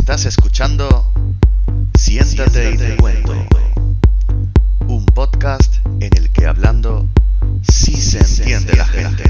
Estás 0.00 0.24
escuchando 0.24 0.88
Siéntate 1.94 2.70
y 2.70 2.76
te 2.78 2.96
cuento. 2.96 3.34
Un 4.88 5.04
podcast 5.04 5.76
en 6.00 6.08
el 6.16 6.32
que 6.32 6.46
hablando 6.46 7.06
sí 7.70 7.92
se 7.96 8.18
entiende 8.18 8.76
la 8.76 8.86
gente. 8.86 9.24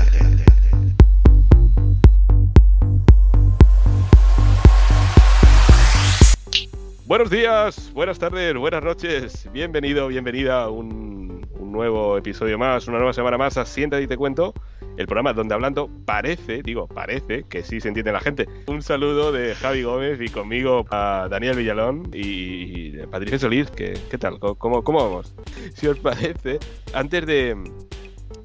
Buenos 7.04 7.30
días, 7.30 7.90
buenas 7.92 8.20
tardes, 8.20 8.56
buenas 8.56 8.84
noches. 8.84 9.48
Bienvenido, 9.52 10.06
bienvenida 10.06 10.62
a 10.62 10.70
un, 10.70 11.46
un 11.58 11.72
nuevo 11.72 12.16
episodio 12.16 12.56
más, 12.58 12.86
una 12.86 12.98
nueva 12.98 13.12
semana 13.12 13.36
más 13.36 13.56
a 13.56 13.66
Siéntate 13.66 14.04
y 14.04 14.06
te 14.06 14.16
cuento. 14.16 14.54
El 15.00 15.06
programa 15.06 15.32
donde 15.32 15.54
hablando 15.54 15.88
parece, 16.04 16.62
digo, 16.62 16.86
parece 16.86 17.44
que 17.44 17.62
sí 17.62 17.80
se 17.80 17.88
entiende 17.88 18.12
la 18.12 18.20
gente. 18.20 18.46
Un 18.66 18.82
saludo 18.82 19.32
de 19.32 19.54
Javi 19.54 19.82
Gómez 19.82 20.20
y 20.20 20.28
conmigo 20.28 20.84
a 20.90 21.26
Daniel 21.30 21.56
Villalón 21.56 22.10
y 22.12 22.98
Patricia 23.06 23.38
Solís. 23.38 23.70
¿Qué, 23.70 23.98
qué 24.10 24.18
tal? 24.18 24.38
¿Cómo, 24.38 24.84
¿Cómo 24.84 25.02
vamos? 25.02 25.34
Si 25.74 25.86
os 25.86 25.98
parece, 26.00 26.58
antes 26.92 27.24
de, 27.24 27.56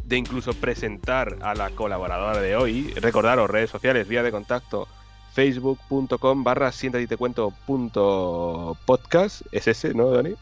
de 0.05 0.16
incluso 0.18 0.54
presentar 0.54 1.40
a 1.41 1.55
la 1.55 1.72
colaboradora 1.72 2.40
de 2.40 2.56
hoy, 2.56 2.94
recordaros 3.02 3.50
redes 3.50 3.70
sociales, 3.70 4.08
vía 4.08 4.23
de 4.23 4.31
contacto 4.31 4.88
facebook.com 5.34 6.45
barra 6.45 6.72
podcast 8.86 9.42
Es 9.52 9.67
ese, 9.67 9.94
¿no, 9.94 10.09
Dani? 10.12 10.36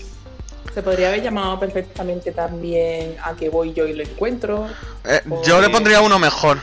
Se 0.74 0.82
podría 0.82 1.10
haber 1.10 1.24
llamado 1.24 1.60
perfectamente 1.60 2.32
también 2.32 3.16
a 3.24 3.34
que 3.36 3.50
voy 3.50 3.74
yo 3.74 3.86
y 3.88 3.94
lo 3.94 4.04
encuentro. 4.04 4.68
Eh, 5.04 5.22
yo 5.46 5.60
le 5.60 5.70
pondría 5.70 6.00
uno 6.02 6.20
mejor. 6.20 6.60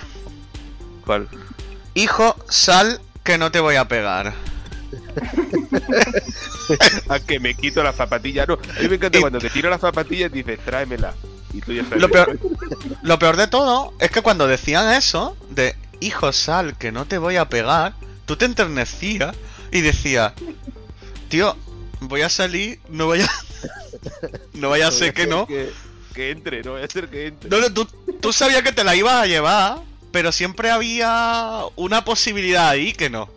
¿Cuál? 1.05 1.29
Hijo, 1.95 2.35
sal 2.49 3.01
que 3.25 3.37
no 3.37 3.51
te 3.51 3.61
voy 3.61 3.77
a 3.77 3.87
pegar. 3.87 4.33
A 7.09 7.21
que 7.21 7.41
me 7.41 7.55
quito 7.55 7.83
la 7.83 7.93
zapatilla. 7.93 8.47
No, 8.47 8.55
a 8.55 8.81
mí 8.83 8.89
me 8.89 8.97
encanta 8.97 9.19
Y- 9.19 9.21
cuando 9.21 9.39
te 9.39 9.51
tiro 9.51 9.71
la 9.71 9.79
zapatilla 9.79 10.27
y 10.27 10.29
dices, 10.31 10.59
tráemela. 10.65 11.15
Y 11.53 11.61
tú 11.61 11.73
ya 11.73 11.83
sabes. 11.85 12.01
Lo 12.01 12.09
peor, 12.11 12.39
lo 13.03 13.19
peor 13.19 13.37
de 13.37 13.47
todo 13.49 13.95
es 13.99 14.11
que 14.11 14.21
cuando 14.21 14.47
decían 14.47 14.93
eso, 14.95 15.37
de 15.51 15.75
hijo, 16.01 16.33
sal 16.33 16.77
que 16.77 16.93
no 16.93 17.07
te 17.07 17.19
voy 17.19 17.37
a 17.37 17.49
pegar, 17.49 17.95
tú 18.27 18.37
te 18.37 18.45
enternecías 18.45 19.35
y 19.73 19.81
decías, 19.81 20.33
tío, 21.29 21.57
voy 22.01 22.23
a 22.23 22.29
salir, 22.29 22.81
no 22.89 23.07
voy 23.07 23.23
a... 23.23 23.31
No 24.55 24.71
vaya 24.71 24.89
a 24.89 24.93
ser 24.93 25.13
que 25.15 25.27
no. 25.27 25.47
Que, 25.47 25.71
que 26.15 26.31
entre, 26.31 26.63
no 26.63 26.75
vaya 26.75 26.85
a 26.87 26.89
ser 26.89 27.09
que 27.09 27.27
entre. 27.29 27.49
No, 27.51 27.59
no, 27.61 27.73
tú, 27.73 27.87
tú 28.21 28.33
sabías 28.33 28.63
que 28.63 28.73
te 28.73 28.85
la 28.85 28.95
ibas 28.95 29.15
a 29.15 29.27
llevar, 29.27 29.79
pero 30.13 30.31
siempre 30.33 30.71
había 30.71 31.63
una 31.77 32.05
posibilidad 32.05 32.69
ahí 32.69 32.93
que 32.93 33.11
no. 33.11 33.29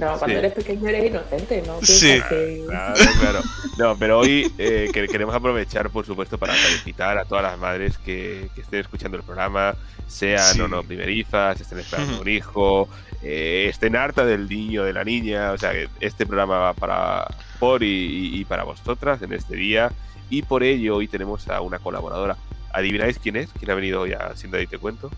No, 0.00 0.18
cuando 0.18 0.26
Sí. 0.26 0.32
eres 0.34 0.52
pequeño 0.52 0.88
eres 0.88 1.06
inocente, 1.10 1.62
¿no? 1.66 1.78
Sí. 1.82 2.20
que- 2.28 2.64
Claro, 2.66 2.94
claro. 3.20 3.40
No, 3.78 3.96
pero 3.98 4.18
hoy 4.18 4.52
eh, 4.58 4.90
que- 4.92 5.06
queremos 5.08 5.34
aprovechar, 5.34 5.90
por 5.90 6.06
supuesto, 6.06 6.38
para 6.38 6.54
felicitar 6.54 7.18
a 7.18 7.24
todas 7.24 7.44
las 7.44 7.58
madres 7.58 7.98
que, 7.98 8.48
que 8.54 8.62
estén 8.62 8.80
escuchando 8.80 9.16
el 9.16 9.22
programa, 9.22 9.74
sean 10.08 10.54
Sí. 10.54 10.60
o 10.60 10.68
no 10.68 10.82
primerizas, 10.82 11.60
estén 11.60 11.78
esperando 11.78 12.20
un 12.20 12.28
hijo, 12.28 12.88
eh, 13.22 13.66
estén 13.68 13.94
harta 13.96 14.24
del 14.24 14.48
niño, 14.48 14.82
de 14.84 14.92
la 14.92 15.04
niña. 15.04 15.52
O 15.52 15.58
sea, 15.58 15.72
que 15.72 15.88
este 16.00 16.26
programa 16.26 16.58
va 16.58 16.72
para 16.74 17.26
por 17.58 17.82
y, 17.82 18.44
para 18.48 18.64
vosotras 18.64 19.20
en 19.22 19.32
este 19.34 19.54
día. 19.54 19.92
Y 20.30 20.42
por 20.42 20.62
ello 20.62 20.96
hoy 20.96 21.08
tenemos 21.08 21.48
a 21.48 21.60
una 21.60 21.78
colaboradora. 21.78 22.36
¿Adivináis 22.72 23.18
quién 23.18 23.36
es? 23.36 23.50
¿Quién 23.58 23.70
ha 23.70 23.74
venido 23.74 24.00
hoy 24.00 24.12
a 24.12 24.34
Siendo 24.36 24.56
ahí 24.56 24.66
te 24.66 24.78
cuento? 24.78 25.10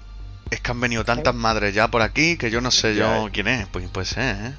Es 0.51 0.61
que 0.61 0.71
han 0.71 0.81
venido 0.81 1.05
tantas 1.05 1.35
madres 1.35 1.75
ya 1.75 1.89
por 1.89 2.03
aquí 2.03 2.37
que 2.37 2.51
yo 2.51 2.61
no 2.61 2.71
sé 2.71 2.95
Ya, 2.95 3.19
yo 3.21 3.27
eh. 3.29 3.31
quién 3.33 3.47
es. 3.49 3.67
Pues 3.69 3.89
puede 3.91 4.06
ser, 4.06 4.37
¿eh? 4.37 4.53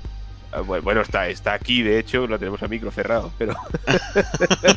Ah, 0.55 0.61
bu- 0.61 0.81
Bueno, 0.81 1.01
está, 1.01 1.27
está 1.29 1.53
aquí, 1.53 1.81
de 1.81 1.99
hecho, 1.99 2.27
lo 2.27 2.37
tenemos 2.37 2.61
a 2.63 2.67
micro 2.67 2.91
cerrado, 2.91 3.31
pero... 3.37 3.55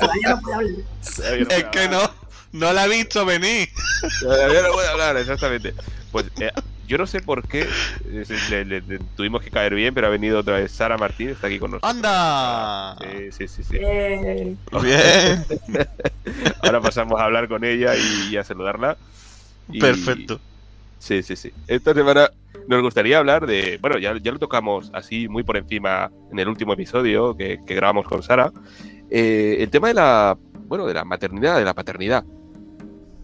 Todavía 0.00 0.28
no 0.30 0.40
puedo 0.40 0.56
hablar. 0.56 0.72
todavía 1.16 1.44
no 1.44 1.50
Es 1.50 1.64
que 1.64 1.78
hablar. 1.80 2.10
no, 2.52 2.58
no 2.60 2.72
la 2.72 2.86
he 2.86 2.88
visto 2.88 3.24
venir. 3.24 3.68
Todavía 4.20 4.62
no 4.62 4.72
puede 4.72 4.88
hablar, 4.88 5.16
exactamente. 5.16 5.74
Pues 6.10 6.26
eh, 6.40 6.50
yo 6.86 6.96
no 6.98 7.06
sé 7.06 7.20
por 7.20 7.46
qué 7.46 7.68
eh, 8.10 8.24
se- 8.24 8.38
le, 8.50 8.64
le- 8.64 8.80
le 8.80 8.98
tuvimos 9.16 9.42
que 9.42 9.50
caer 9.50 9.74
bien, 9.74 9.92
pero 9.94 10.06
ha 10.06 10.10
venido 10.10 10.38
otra 10.40 10.56
vez 10.58 10.72
Sara 10.72 10.96
Martín, 10.96 11.28
está 11.30 11.46
aquí 11.48 11.58
con 11.58 11.72
nosotros. 11.72 11.90
¡Anda! 11.94 12.96
Sí, 13.00 13.32
sí, 13.32 13.48
sí, 13.48 13.62
sí. 13.64 13.76
Eh, 13.80 14.56
Bien, 14.82 15.44
Ahora 16.62 16.80
pasamos 16.80 17.20
a 17.20 17.24
hablar 17.24 17.48
con 17.48 17.64
ella 17.64 17.94
y, 17.94 18.28
y 18.30 18.36
a 18.36 18.44
saludarla. 18.44 18.96
Y- 19.70 19.80
perfecto. 19.80 20.40
Sí, 20.98 21.22
sí, 21.22 21.36
sí. 21.36 21.52
Esta 21.68 21.94
semana 21.94 22.30
nos 22.68 22.82
gustaría 22.82 23.18
hablar 23.18 23.46
de. 23.46 23.78
Bueno, 23.80 23.98
ya, 23.98 24.16
ya 24.22 24.30
lo 24.30 24.38
tocamos 24.38 24.90
así 24.92 25.26
muy 25.28 25.42
por 25.42 25.56
encima 25.56 26.10
en 26.30 26.38
el 26.38 26.48
último 26.48 26.74
episodio 26.74 27.34
que, 27.36 27.58
grabamos 27.66 28.06
con 28.06 28.22
Sara. 28.22 28.52
eh, 29.10 29.56
el 29.60 29.70
tema 29.70 29.88
de 29.88 29.94
la. 29.94 30.38
Bueno, 30.66 30.86
de 30.86 30.94
la 30.94 31.04
maternidad, 31.04 31.58
de 31.58 31.64
la 31.64 31.74
paternidad. 31.74 32.24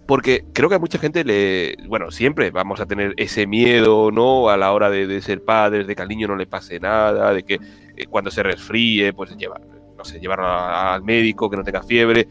Porque 0.06 0.44
creo 0.54 0.68
que 0.70 0.74
a 0.76 0.78
mucha 0.78 0.98
gente 0.98 1.24
le. 1.24 1.76
Bueno, 1.86 2.10
siempre 2.10 2.50
vamos 2.50 2.80
a 2.80 2.86
tener 2.86 3.12
ese 3.18 3.46
miedo, 3.46 4.10
¿no? 4.10 4.48
A 4.48 4.56
la 4.56 4.72
hora 4.72 4.88
de, 4.88 5.20
ser 5.20 5.44
padres, 5.44 5.86
de 5.86 5.94
que 5.94 6.02
al 6.02 6.08
niño 6.08 6.28
no 6.28 6.36
le 6.36 6.46
pase 6.46 6.80
nada, 6.80 7.32
de 7.34 7.42
que 7.42 7.54
eh, 7.96 8.06
cuando 8.08 8.30
se 8.30 8.42
resfríe, 8.42 9.12
pues 9.12 9.36
llevar, 9.36 9.60
no 9.96 10.04
sé, 10.04 10.20
llevarlo 10.20 10.46
al 10.48 11.02
médico, 11.02 11.50
que 11.50 11.56
no 11.58 11.64
tenga 11.64 11.82
fiebre. 11.82 12.26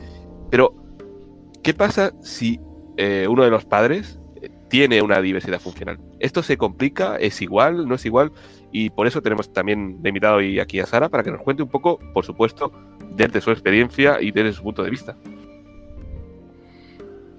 Pero, 0.49 0.73
¿qué 1.61 1.75
pasa 1.75 2.11
si 2.21 2.59
eh, 2.97 3.27
uno 3.29 3.43
de 3.43 3.51
los 3.51 3.65
padres 3.65 4.19
tiene 4.73 5.03
una 5.03 5.21
diversidad 5.21 5.59
funcional? 5.59 5.99
Esto 6.19 6.41
se 6.41 6.57
complica, 6.57 7.17
es 7.17 7.43
igual, 7.43 7.87
no 7.87 7.93
es 7.93 8.07
igual, 8.07 8.31
y 8.71 8.89
por 8.89 9.05
eso 9.05 9.21
tenemos 9.21 9.53
también 9.53 10.01
de 10.01 10.09
invitado 10.09 10.37
hoy 10.37 10.59
aquí 10.59 10.79
a 10.79 10.87
Sara 10.87 11.09
para 11.09 11.21
que 11.21 11.29
nos 11.29 11.43
cuente 11.43 11.61
un 11.61 11.69
poco, 11.69 11.99
por 12.11 12.25
supuesto, 12.25 12.71
desde 13.15 13.39
su 13.39 13.51
experiencia 13.51 14.19
y 14.19 14.31
desde 14.31 14.51
su 14.51 14.63
punto 14.63 14.81
de 14.81 14.89
vista. 14.89 15.15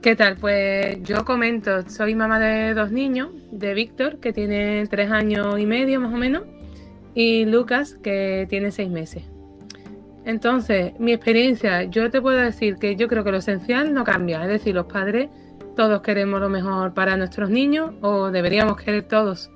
¿Qué 0.01 0.15
tal? 0.15 0.37
Pues 0.37 1.03
yo 1.03 1.25
comento, 1.25 1.83
soy 1.91 2.15
mamá 2.15 2.39
de 2.39 2.73
dos 2.73 2.93
niños, 2.93 3.31
de 3.51 3.75
Víctor, 3.75 4.21
que 4.21 4.33
tiene 4.33 4.87
tres 4.87 5.11
años 5.11 5.59
y 5.59 5.67
medio 5.67 5.99
más 6.01 6.15
o 6.15 6.17
menos, 6.17 6.45
y 7.17 7.47
Lucas, 7.47 7.99
que 8.01 8.47
tiene 8.49 8.71
seis 8.71 8.91
meses. 8.91 9.25
Entonces, 10.25 10.93
mi 11.01 11.13
experiencia, 11.13 11.83
yo 11.83 12.13
te 12.13 12.23
puedo 12.23 12.39
decir 12.39 12.77
que 12.77 12.95
yo 12.95 13.09
creo 13.09 13.25
que 13.25 13.33
lo 13.33 13.39
esencial 13.39 13.93
no 13.93 14.05
cambia, 14.05 14.41
es 14.43 14.49
decir, 14.49 14.77
los 14.77 14.87
padres 14.87 15.31
todos 15.75 16.03
queremos 16.03 16.41
lo 16.41 16.49
mejor 16.49 16.95
para 16.95 17.17
nuestros 17.17 17.51
niños, 17.51 17.93
o 18.01 18.31
deberíamos 18.31 18.77
querer 18.77 19.05
todos 19.05 19.51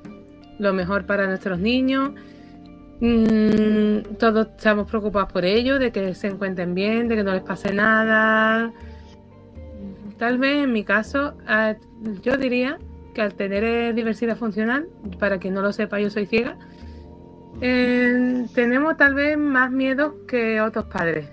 lo 0.59 0.73
mejor 0.73 1.06
para 1.06 1.27
nuestros 1.27 1.59
niños. 1.59 2.11
Mm, 3.01 4.17
todos 4.19 4.49
estamos 4.56 4.89
preocupados 4.89 5.33
por 5.33 5.45
ellos, 5.45 5.79
de 5.79 5.93
que 5.93 6.15
se 6.15 6.27
encuentren 6.27 6.75
bien, 6.75 7.09
de 7.09 7.17
que 7.17 7.23
no 7.23 7.33
les 7.33 7.43
pase 7.43 7.73
nada. 7.73 8.73
Tal 10.19 10.39
vez 10.39 10.65
en 10.65 10.73
mi 10.73 10.83
caso, 10.83 11.34
yo 12.23 12.37
diría 12.37 12.79
que 13.15 13.23
al 13.23 13.35
tener 13.35 13.95
diversidad 13.95 14.37
funcional, 14.37 14.89
para 15.21 15.39
quien 15.39 15.55
no 15.55 15.62
lo 15.62 15.73
sepa, 15.73 16.00
yo 16.00 16.11
soy 16.11 16.27
ciega, 16.27 16.56
eh, 17.61 18.47
tenemos 18.55 18.97
tal 18.97 19.15
vez 19.15 19.39
más 19.39 19.71
miedos 19.71 20.15
que 20.27 20.61
otros 20.61 20.87
padres, 20.87 21.29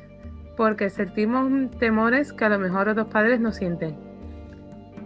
porque 0.55 0.91
sentimos 0.91 1.71
temores 1.79 2.31
que 2.31 2.45
a 2.45 2.49
lo 2.49 2.59
mejor 2.59 2.89
otros 2.89 3.07
padres 3.07 3.39
no 3.39 3.51
sienten. 3.51 4.04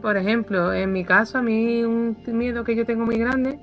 Por 0.01 0.15
ejemplo, 0.17 0.73
en 0.73 0.93
mi 0.93 1.03
caso, 1.03 1.39
a 1.39 1.41
mí 1.41 1.83
un 1.83 2.17
miedo 2.27 2.63
que 2.63 2.75
yo 2.75 2.85
tengo 2.85 3.05
muy 3.05 3.17
grande 3.17 3.59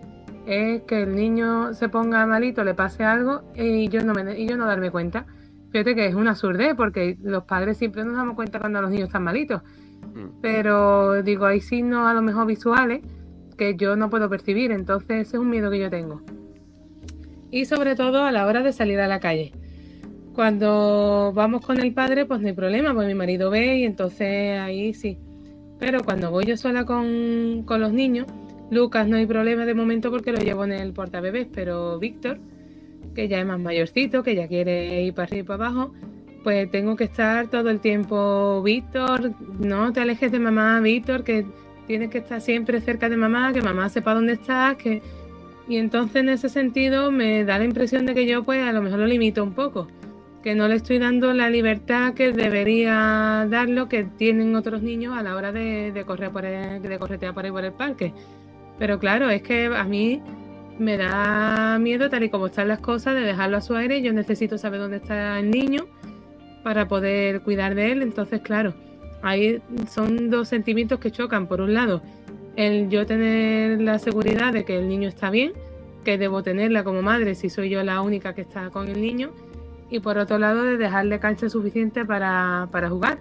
es 0.47 0.83
que 0.83 1.03
el 1.03 1.15
niño 1.15 1.75
se 1.75 1.89
ponga 1.89 2.27
malito, 2.27 2.63
le 2.63 2.75
pase 2.75 3.05
algo 3.05 3.43
y 3.55 3.89
yo 3.89 4.05
no, 4.05 4.13
me, 4.15 4.39
y 4.39 4.47
yo 4.47 4.57
no 4.57 4.67
darme 4.67 4.91
cuenta. 4.91 5.27
Fíjate 5.71 5.95
que 5.95 6.07
es 6.07 6.15
una 6.15 6.31
absurdez 6.31 6.75
porque 6.77 7.19
los 7.23 7.45
padres 7.45 7.79
siempre 7.79 8.05
nos 8.05 8.17
damos 8.17 8.37
cuenta 8.37 8.61
cuando 8.61 8.81
los 8.81 8.91
niños 8.91 9.09
están 9.09 9.25
malitos. 9.25 9.63
Pero 10.41 11.23
digo, 11.23 11.47
hay 11.47 11.61
signos 11.61 12.07
a 12.07 12.15
lo 12.15 12.23
mejor 12.23 12.47
visuales 12.47 13.03
que 13.59 13.77
yo 13.77 13.97
no 13.97 14.09
puedo 14.09 14.29
percibir, 14.29 14.71
entonces 14.71 15.27
ese 15.27 15.37
es 15.37 15.41
un 15.41 15.51
miedo 15.51 15.71
que 15.71 15.79
yo 15.79 15.91
tengo. 15.91 16.23
Y 17.51 17.65
sobre 17.65 17.97
todo 17.97 18.25
a 18.25 18.33
la 18.33 18.47
hora 18.47 18.63
de 18.63 18.73
salir 18.73 19.01
a 19.01 19.09
la 19.09 19.21
calle. 19.21 19.53
Cuando 20.35 21.33
vamos 21.35 21.65
con 21.65 21.81
el 21.81 21.95
padre, 21.95 22.27
pues 22.27 22.41
no 22.41 22.49
hay 22.49 22.53
problema, 22.53 22.93
pues 22.95 23.07
mi 23.07 23.15
marido 23.15 23.51
ve 23.51 23.79
y 23.79 23.85
entonces 23.85 24.61
ahí 24.61 24.93
sí. 24.95 25.19
Pero 25.79 26.03
cuando 26.03 26.31
voy 26.31 26.45
yo 26.45 26.57
sola 26.57 26.85
con, 26.85 27.63
con 27.65 27.81
los 27.81 27.93
niños, 27.93 28.27
Lucas 28.71 29.07
no 29.07 29.17
hay 29.17 29.27
problema 29.27 29.65
de 29.65 29.75
momento 29.75 30.11
porque 30.11 30.33
lo 30.33 30.39
llevo 30.39 30.65
en 30.65 30.73
el 30.73 30.93
portabebés, 30.93 31.47
pero 31.53 31.99
Víctor, 31.99 32.39
que 33.15 33.29
ya 33.29 33.41
es 33.41 33.47
más 33.47 33.61
mayorcito, 33.61 34.23
que 34.23 34.35
ya 34.35 34.49
quiere 34.49 35.03
ir 35.03 35.15
para 35.15 35.25
arriba 35.25 35.41
y 35.41 35.47
para 35.47 35.67
abajo, 35.67 35.93
pues 36.43 36.71
tengo 36.71 36.97
que 36.97 37.05
estar 37.05 37.49
todo 37.49 37.71
el 37.71 37.81
tiempo, 37.81 38.63
Víctor, 38.63 39.33
no 39.59 39.93
te 39.93 40.01
alejes 40.01 40.33
de 40.33 40.39
mamá, 40.39 40.81
Víctor, 40.81 41.25
que 41.25 41.47
tienes 41.87 42.11
que 42.11 42.19
estar 42.19 42.41
siempre 42.41 42.81
cerca 42.81 43.09
de 43.09 43.17
mamá, 43.17 43.53
que 43.53 43.63
mamá 43.63 43.89
sepa 43.89 44.15
dónde 44.15 44.35
estás, 44.35 44.77
que... 44.77 45.03
Y 45.69 45.79
entonces 45.79 46.17
en 46.17 46.29
ese 46.29 46.49
sentido 46.49 47.11
me 47.11 47.45
da 47.45 47.59
la 47.59 47.65
impresión 47.65 48.07
de 48.07 48.15
que 48.15 48.25
yo 48.25 48.45
pues 48.45 48.63
a 48.63 48.73
lo 48.73 48.83
mejor 48.83 49.01
lo 49.01 49.07
limito 49.07 49.43
un 49.43 49.53
poco, 49.53 49.89
que 50.47 50.55
no 50.55 50.69
le 50.69 50.77
estoy 50.77 51.01
dando 51.01 51.33
la 51.33 51.51
libertad 51.51 52.15
que 52.15 52.31
debería 52.31 53.49
darlo 53.51 53.89
que 53.89 54.05
tienen 54.05 54.55
otros 54.55 54.81
niños 54.81 55.19
a 55.19 55.25
la 55.25 55.35
hora 55.35 55.51
de, 55.51 56.05
correr 56.07 56.31
por 56.31 56.45
el, 56.45 56.81
de 56.81 56.99
corretear 57.01 57.35
por 57.35 57.45
ahí 57.45 57.51
por 57.51 57.65
el 57.65 57.73
parque. 57.73 58.13
Pero 58.79 59.01
claro, 59.01 59.29
es 59.29 59.43
que 59.43 59.67
a 59.67 59.83
mí 59.83 60.23
me 60.79 60.99
da 60.99 61.81
miedo 61.81 62.09
tal 62.09 62.23
y 62.23 62.29
como 62.31 62.47
están 62.47 62.69
las 62.69 62.79
cosas 62.79 63.17
de 63.17 63.23
dejarlo 63.23 63.57
a 63.57 63.61
su 63.61 63.75
aire. 63.75 64.03
Yo 64.03 64.13
necesito 64.13 64.57
saber 64.57 64.79
dónde 64.79 64.99
está 64.99 65.41
el 65.41 65.51
niño 65.51 65.89
para 66.63 66.87
poder 66.87 67.41
cuidar 67.41 67.75
de 67.75 67.91
él. 67.91 68.01
Entonces, 68.01 68.41
claro, 68.41 68.73
ahí 69.23 69.61
son 69.89 70.31
dos 70.31 70.47
sentimientos 70.47 71.01
que 71.01 71.11
chocan. 71.11 71.49
Por 71.49 71.61
un 71.61 71.75
lado, 71.75 72.03
el 72.55 72.89
yo 72.89 73.05
tener 73.05 73.81
la 73.81 73.99
seguridad 73.99 74.53
de 74.53 74.65
que 74.65 74.79
el 74.79 74.87
niño 74.89 75.09
está 75.09 75.29
bien, 75.29 75.55
que 76.05 76.19
debo 76.19 76.45
tenerla 76.45 76.85
como 76.85 77.03
madre 77.03 77.35
si 77.35 77.51
soy 77.51 77.69
yo 77.69 77.83
la 77.83 78.01
única 78.01 78.33
que 78.33 78.43
está 78.43 78.71
con 78.71 78.87
el 78.87 79.03
niño. 79.03 79.33
Y 79.89 80.01
por 80.01 80.19
otro 80.19 80.39
lado, 80.39 80.65
de 80.65 80.77
dejarle 80.77 81.21
cancha 81.21 81.49
suficiente 81.49 82.05
para, 82.05 82.69
para 82.73 82.91
jugar. 82.91 83.19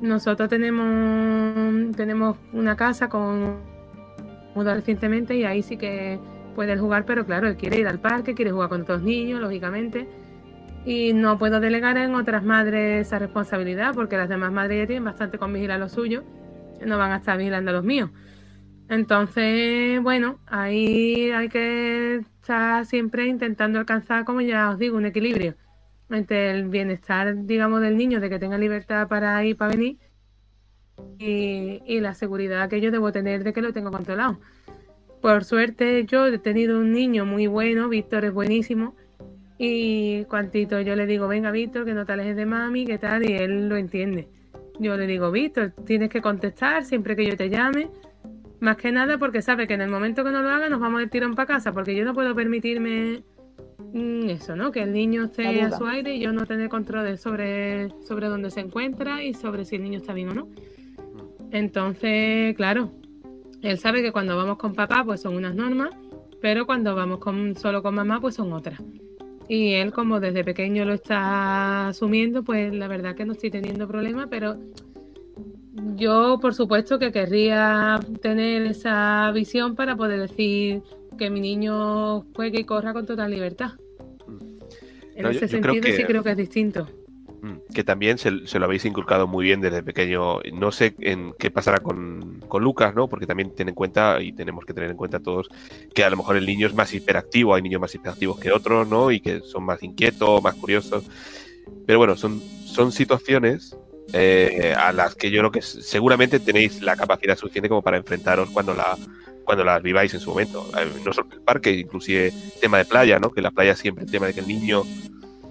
Nosotros 0.00 0.48
tenemos, 0.48 1.96
tenemos 1.96 2.36
una 2.52 2.76
casa 2.76 3.08
con 3.08 3.56
mudado 4.54 4.76
recientemente 4.76 5.36
y 5.36 5.44
ahí 5.44 5.62
sí 5.62 5.76
que 5.76 6.18
puede 6.54 6.76
jugar, 6.78 7.04
pero 7.04 7.24
claro, 7.26 7.48
él 7.48 7.56
quiere 7.56 7.78
ir 7.78 7.86
al 7.86 8.00
parque, 8.00 8.34
quiere 8.34 8.50
jugar 8.50 8.70
con 8.70 8.82
otros 8.82 9.02
niños, 9.02 9.40
lógicamente. 9.40 10.08
Y 10.84 11.12
no 11.12 11.38
puedo 11.38 11.60
delegar 11.60 11.98
en 11.98 12.14
otras 12.14 12.44
madres 12.44 13.06
esa 13.06 13.18
responsabilidad, 13.18 13.94
porque 13.94 14.16
las 14.16 14.28
demás 14.28 14.52
madres 14.52 14.80
ya 14.80 14.86
tienen 14.86 15.04
bastante 15.04 15.38
con 15.38 15.52
vigilar 15.52 15.80
lo 15.80 15.88
suyo, 15.88 16.24
no 16.84 16.96
van 16.96 17.12
a 17.12 17.16
estar 17.16 17.36
vigilando 17.36 17.70
a 17.70 17.74
los 17.74 17.84
míos. 17.84 18.10
Entonces, 18.88 20.00
bueno, 20.02 20.38
ahí 20.46 21.30
hay 21.32 21.48
que 21.48 22.16
estar 22.16 22.86
siempre 22.86 23.26
intentando 23.26 23.78
alcanzar, 23.78 24.24
como 24.24 24.40
ya 24.40 24.70
os 24.70 24.78
digo, 24.78 24.96
un 24.96 25.06
equilibrio 25.06 25.54
entre 26.10 26.50
el 26.50 26.68
bienestar, 26.68 27.46
digamos, 27.46 27.80
del 27.80 27.96
niño, 27.96 28.20
de 28.20 28.30
que 28.30 28.38
tenga 28.38 28.58
libertad 28.58 29.08
para 29.08 29.44
ir, 29.44 29.56
para 29.56 29.72
venir, 29.72 29.98
y, 31.18 32.00
la 32.00 32.14
seguridad 32.14 32.68
que 32.68 32.80
yo 32.80 32.90
debo 32.90 33.12
tener 33.12 33.44
de 33.44 33.52
que 33.52 33.62
lo 33.62 33.72
tengo 33.72 33.90
controlado. 33.90 34.38
Por 35.20 35.44
suerte 35.44 36.04
yo 36.04 36.26
he 36.26 36.38
tenido 36.38 36.78
un 36.78 36.92
niño 36.92 37.24
muy 37.24 37.46
bueno, 37.46 37.88
Víctor 37.88 38.24
es 38.24 38.32
buenísimo. 38.32 38.94
Y 39.58 40.24
cuantito 40.24 40.80
yo 40.80 40.94
le 40.96 41.06
digo, 41.06 41.28
venga 41.28 41.50
Víctor, 41.50 41.84
que 41.86 41.94
no 41.94 42.04
te 42.04 42.12
alejes 42.12 42.36
de 42.36 42.46
mami, 42.46 42.84
¿qué 42.84 42.98
tal? 42.98 43.28
Y 43.28 43.34
él 43.34 43.68
lo 43.68 43.76
entiende. 43.76 44.28
Yo 44.78 44.96
le 44.96 45.06
digo, 45.06 45.30
Víctor, 45.30 45.72
tienes 45.86 46.10
que 46.10 46.20
contestar 46.20 46.84
siempre 46.84 47.16
que 47.16 47.24
yo 47.24 47.36
te 47.36 47.48
llame. 47.48 47.88
Más 48.60 48.76
que 48.76 48.92
nada 48.92 49.18
porque 49.18 49.42
sabe 49.42 49.66
que 49.66 49.74
en 49.74 49.80
el 49.80 49.90
momento 49.90 50.24
que 50.24 50.30
no 50.30 50.42
lo 50.42 50.50
haga 50.50 50.68
nos 50.68 50.80
vamos 50.80 51.02
a 51.02 51.06
tirón 51.06 51.34
para 51.34 51.46
casa, 51.46 51.72
porque 51.72 51.94
yo 51.94 52.04
no 52.04 52.14
puedo 52.14 52.34
permitirme 52.34 53.22
eso, 53.94 54.56
¿no? 54.56 54.72
Que 54.72 54.82
el 54.82 54.92
niño 54.92 55.24
esté 55.24 55.62
a 55.62 55.76
su 55.76 55.86
aire 55.86 56.14
y 56.14 56.20
yo 56.20 56.32
no 56.32 56.46
tener 56.46 56.68
control 56.68 57.16
sobre, 57.18 57.90
sobre 58.04 58.28
dónde 58.28 58.50
se 58.50 58.60
encuentra 58.60 59.22
y 59.22 59.34
sobre 59.34 59.64
si 59.64 59.76
el 59.76 59.82
niño 59.82 59.98
está 59.98 60.12
bien 60.12 60.30
o 60.30 60.34
no. 60.34 60.48
Entonces, 61.50 62.54
claro, 62.56 62.90
él 63.62 63.78
sabe 63.78 64.02
que 64.02 64.12
cuando 64.12 64.36
vamos 64.36 64.58
con 64.58 64.74
papá, 64.74 65.02
pues 65.04 65.20
son 65.20 65.36
unas 65.36 65.54
normas, 65.54 65.90
pero 66.40 66.66
cuando 66.66 66.94
vamos 66.94 67.18
con, 67.18 67.56
solo 67.56 67.82
con 67.82 67.94
mamá, 67.94 68.20
pues 68.20 68.34
son 68.34 68.52
otras. 68.52 68.80
Y 69.48 69.74
él, 69.74 69.92
como 69.92 70.20
desde 70.20 70.44
pequeño 70.44 70.84
lo 70.84 70.94
está 70.94 71.88
asumiendo, 71.88 72.42
pues 72.42 72.74
la 72.74 72.88
verdad 72.88 73.14
que 73.14 73.24
no 73.24 73.32
estoy 73.32 73.50
teniendo 73.50 73.86
problemas, 73.86 74.26
pero 74.28 74.56
yo, 75.94 76.38
por 76.40 76.54
supuesto, 76.54 76.98
que 76.98 77.12
querría 77.12 78.00
tener 78.20 78.62
esa 78.62 79.30
visión 79.32 79.76
para 79.76 79.96
poder 79.96 80.20
decir 80.20 80.82
que 81.16 81.30
mi 81.30 81.40
niño 81.40 82.22
juegue 82.34 82.60
y 82.60 82.64
corra 82.64 82.92
con 82.92 83.06
total 83.06 83.30
libertad. 83.30 83.72
Mm. 84.26 84.58
En 85.16 85.26
ese 85.26 85.48
sentido, 85.48 85.82
sí 85.82 86.04
creo 86.04 86.22
que 86.22 86.30
es 86.30 86.36
distinto. 86.36 86.86
Mm, 87.42 87.72
que 87.72 87.84
también 87.84 88.18
se, 88.18 88.30
lo 88.30 88.64
habéis 88.64 88.84
inculcado 88.84 89.26
muy 89.26 89.44
bien 89.44 89.60
desde 89.60 89.82
pequeño. 89.82 90.40
No 90.52 90.72
sé 90.72 90.94
en 91.00 91.32
qué 91.38 91.50
pasará 91.50 91.78
con, 91.78 92.40
Lucas, 92.58 92.94
¿no? 92.94 93.08
Porque 93.08 93.26
también 93.26 93.54
tiene 93.54 93.70
en 93.70 93.74
cuenta, 93.74 94.20
y 94.20 94.32
tenemos 94.32 94.64
que 94.64 94.72
tener 94.72 94.90
en 94.90 94.96
cuenta 94.96 95.20
todos, 95.20 95.48
que 95.94 96.04
a 96.04 96.10
lo 96.10 96.16
mejor 96.16 96.36
el 96.36 96.46
niño 96.46 96.66
es 96.66 96.74
más 96.74 96.92
hiperactivo, 96.94 97.54
hay 97.54 97.62
niños 97.62 97.80
más 97.80 97.94
hiperactivos 97.94 98.40
que 98.40 98.50
otros, 98.50 98.88
¿no? 98.88 99.10
Y 99.10 99.20
que 99.20 99.40
son 99.40 99.64
más 99.64 99.82
inquietos, 99.82 100.42
más 100.42 100.54
curiosos. 100.54 101.04
Pero 101.86 101.98
bueno, 101.98 102.16
son, 102.16 102.40
son 102.40 102.92
situaciones 102.92 103.76
eh, 104.12 104.74
a 104.76 104.92
las 104.92 105.14
que 105.14 105.30
yo 105.30 105.40
creo 105.40 105.50
que 105.50 105.62
seguramente 105.62 106.40
tenéis 106.40 106.80
la 106.80 106.96
capacidad 106.96 107.36
suficiente 107.36 107.68
como 107.68 107.82
para 107.82 107.96
enfrentaros 107.96 108.50
cuando 108.50 108.72
la 108.72 108.96
cuando 109.46 109.64
las 109.64 109.82
viváis 109.82 110.12
en 110.12 110.20
su 110.20 110.30
momento. 110.30 110.68
No 111.04 111.12
solo 111.14 111.28
el 111.32 111.40
parque, 111.40 111.70
inclusive 111.70 112.32
tema 112.60 112.78
de 112.78 112.84
playa, 112.84 113.18
¿no? 113.18 113.30
Que 113.30 113.40
la 113.40 113.50
playa 113.50 113.74
siempre 113.74 114.04
el 114.04 114.10
tema 114.10 114.26
de 114.26 114.34
que 114.34 114.40
el 114.40 114.48
niño 114.48 114.82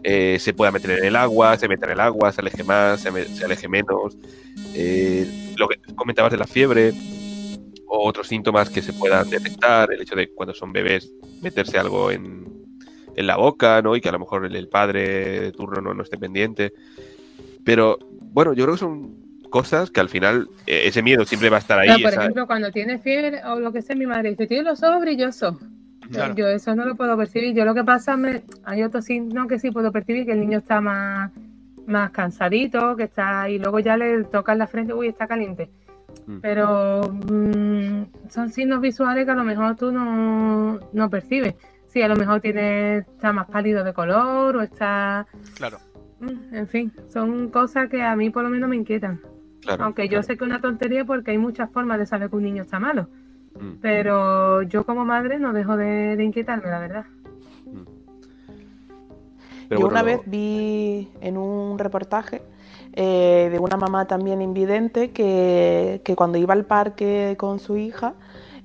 eh, 0.03 0.37
se 0.39 0.53
pueda 0.53 0.71
meter 0.71 0.91
en 0.99 1.05
el 1.05 1.15
agua, 1.15 1.57
se 1.57 1.67
meta 1.67 1.87
en 1.87 1.93
el 1.93 1.99
agua, 1.99 2.31
se 2.31 2.41
aleje 2.41 2.63
más, 2.63 3.01
se, 3.01 3.09
aleje 3.43 3.67
menos. 3.67 4.15
Eh, 4.75 5.53
lo 5.57 5.67
que 5.67 5.77
comentabas 5.95 6.31
de 6.31 6.37
la 6.37 6.45
fiebre 6.45 6.93
o 7.87 8.07
otros 8.07 8.27
síntomas 8.27 8.69
que 8.69 8.83
se 8.83 8.93
puedan 8.93 9.29
detectar, 9.29 9.91
el 9.91 10.01
hecho 10.01 10.15
de 10.15 10.31
cuando 10.31 10.53
son 10.53 10.73
bebés 10.73 11.11
meterse 11.41 11.79
algo 11.79 12.11
en, 12.11 12.45
la 13.15 13.37
boca, 13.37 13.81
¿no? 13.81 13.95
Y 13.95 14.01
que 14.01 14.09
a 14.09 14.11
lo 14.11 14.19
mejor 14.19 14.45
el, 14.45 14.67
padre 14.67 15.39
de 15.39 15.51
turno 15.53 15.81
no, 15.81 15.93
no, 15.93 16.03
esté 16.03 16.17
pendiente. 16.17 16.73
Pero 17.63 17.97
bueno, 18.19 18.51
yo 18.51 18.65
creo 18.65 18.75
que 18.75 18.79
son 18.79 19.24
cosas 19.55 19.89
que 19.89 20.01
al 20.01 20.09
final 20.09 20.49
eh, 20.67 20.81
ese 20.83 21.01
miedo 21.01 21.23
siempre 21.23 21.49
va 21.49 21.55
a 21.55 21.59
estar 21.61 21.79
ahí. 21.79 22.03
por 22.03 22.13
ejemplo, 22.13 22.45
cuando 22.45 22.73
tiene 22.73 22.99
fiebre 22.99 23.41
o 23.45 23.57
lo 23.57 23.71
que 23.71 23.81
sea, 23.81 23.95
mi 23.95 24.05
madre 24.05 24.31
dice, 24.31 24.47
tiene 24.47 24.63
los 24.63 24.83
ojos 24.83 24.99
brillosos. 24.99 25.55
Yo 26.35 26.49
eso 26.49 26.75
no 26.75 26.83
lo 26.83 26.95
puedo 26.95 27.15
percibir. 27.15 27.55
Yo 27.55 27.63
lo 27.63 27.73
que 27.73 27.85
pasa, 27.85 28.17
me, 28.17 28.43
hay 28.65 28.83
otros 28.83 29.05
signos 29.05 29.47
que 29.47 29.57
sí 29.57 29.71
puedo 29.71 29.93
percibir, 29.93 30.25
que 30.25 30.33
el 30.33 30.41
niño 30.41 30.57
está 30.57 30.81
más, 30.81 31.31
más 31.87 32.11
cansadito, 32.11 32.97
que 32.97 33.03
está 33.03 33.49
y 33.49 33.57
luego 33.57 33.79
ya 33.79 33.95
le 33.95 34.25
toca 34.25 34.51
en 34.51 34.59
la 34.59 34.67
frente, 34.67 34.93
uy, 34.93 35.07
está 35.07 35.25
caliente. 35.25 35.69
Mm. 36.27 36.39
Pero 36.41 37.09
mm, 37.13 38.29
son 38.29 38.51
signos 38.51 38.81
visuales 38.81 39.23
que 39.23 39.31
a 39.31 39.35
lo 39.35 39.45
mejor 39.45 39.77
tú 39.77 39.93
no, 39.93 40.81
no 40.91 41.09
percibes. 41.09 41.55
Sí, 41.87 42.01
a 42.01 42.09
lo 42.09 42.17
mejor 42.17 42.41
tiene 42.41 42.97
está 42.97 43.31
más 43.31 43.47
pálido 43.47 43.85
de 43.85 43.93
color 43.93 44.57
o 44.57 44.61
está... 44.61 45.25
Claro. 45.55 45.77
Mm, 46.19 46.55
en 46.55 46.67
fin, 46.67 46.91
son 47.07 47.49
cosas 47.51 47.87
que 47.87 48.03
a 48.03 48.17
mí 48.17 48.29
por 48.31 48.43
lo 48.43 48.49
menos 48.49 48.69
me 48.69 48.75
inquietan. 48.75 49.21
Aunque 49.79 50.07
yo 50.09 50.21
sé 50.23 50.37
que 50.37 50.43
es 50.43 50.49
una 50.49 50.61
tontería 50.61 51.05
porque 51.05 51.31
hay 51.31 51.37
muchas 51.37 51.69
formas 51.71 51.99
de 51.99 52.05
saber 52.05 52.29
que 52.29 52.35
un 52.35 52.43
niño 52.43 52.63
está 52.63 52.79
malo. 52.79 53.07
Mm. 53.59 53.79
Pero 53.81 54.61
yo 54.63 54.85
como 54.85 55.05
madre 55.05 55.39
no 55.39 55.53
dejo 55.53 55.77
de, 55.77 56.21
inquietarme, 56.23 56.69
la 56.69 56.79
verdad. 56.79 57.05
Mm. 57.65 57.85
yo 59.79 59.87
una 59.87 60.03
vez 60.03 60.21
vi 60.25 61.09
en 61.21 61.37
un 61.37 61.79
reportaje 61.79 62.41
eh, 62.93 63.49
de 63.51 63.59
una 63.59 63.75
mamá 63.75 64.05
también 64.05 64.41
invidente 64.41 65.11
que, 65.11 66.01
cuando 66.15 66.37
iba 66.37 66.53
al 66.53 66.65
parque 66.65 67.35
con 67.37 67.59
su 67.59 67.75
hija 67.75 68.13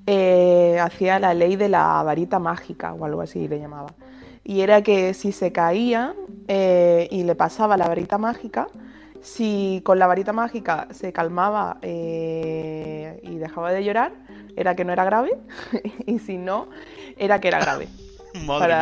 eh, 0.07 0.79
hacía 0.81 1.19
la 1.19 1.35
ley 1.35 1.57
de 1.57 1.69
la 1.69 2.03
varita 2.03 2.39
mágica 2.39 2.93
o 2.95 3.05
algo 3.05 3.23
así 3.23 3.49
le 3.49 3.59
llamaba. 3.59 3.93
Y 4.45 4.61
era 4.61 4.83
que 4.83 5.15
si 5.15 5.33
se 5.33 5.53
caía 5.53 6.15
eh, 6.49 7.09
y 7.11 7.25
le 7.25 7.35
pasaba 7.35 7.77
la 7.77 7.89
varita 7.89 8.19
mágica, 8.19 8.69
si 9.21 9.81
con 9.85 9.99
la 9.99 10.07
varita 10.07 10.33
mágica 10.33 10.89
se 10.91 11.13
calmaba 11.13 11.79
y 11.83 13.37
dejaba 13.39 13.73
de 13.73 13.85
llorar, 13.85 14.13
era 14.57 14.75
que 14.75 14.85
no 14.85 14.93
era 14.93 15.05
grave 15.05 15.33
y 16.07 16.19
si 16.19 16.37
no, 16.37 16.69
era 17.17 17.41
que 17.41 17.49
era 17.49 17.61
grave. 17.61 17.89
Madre 18.47 18.75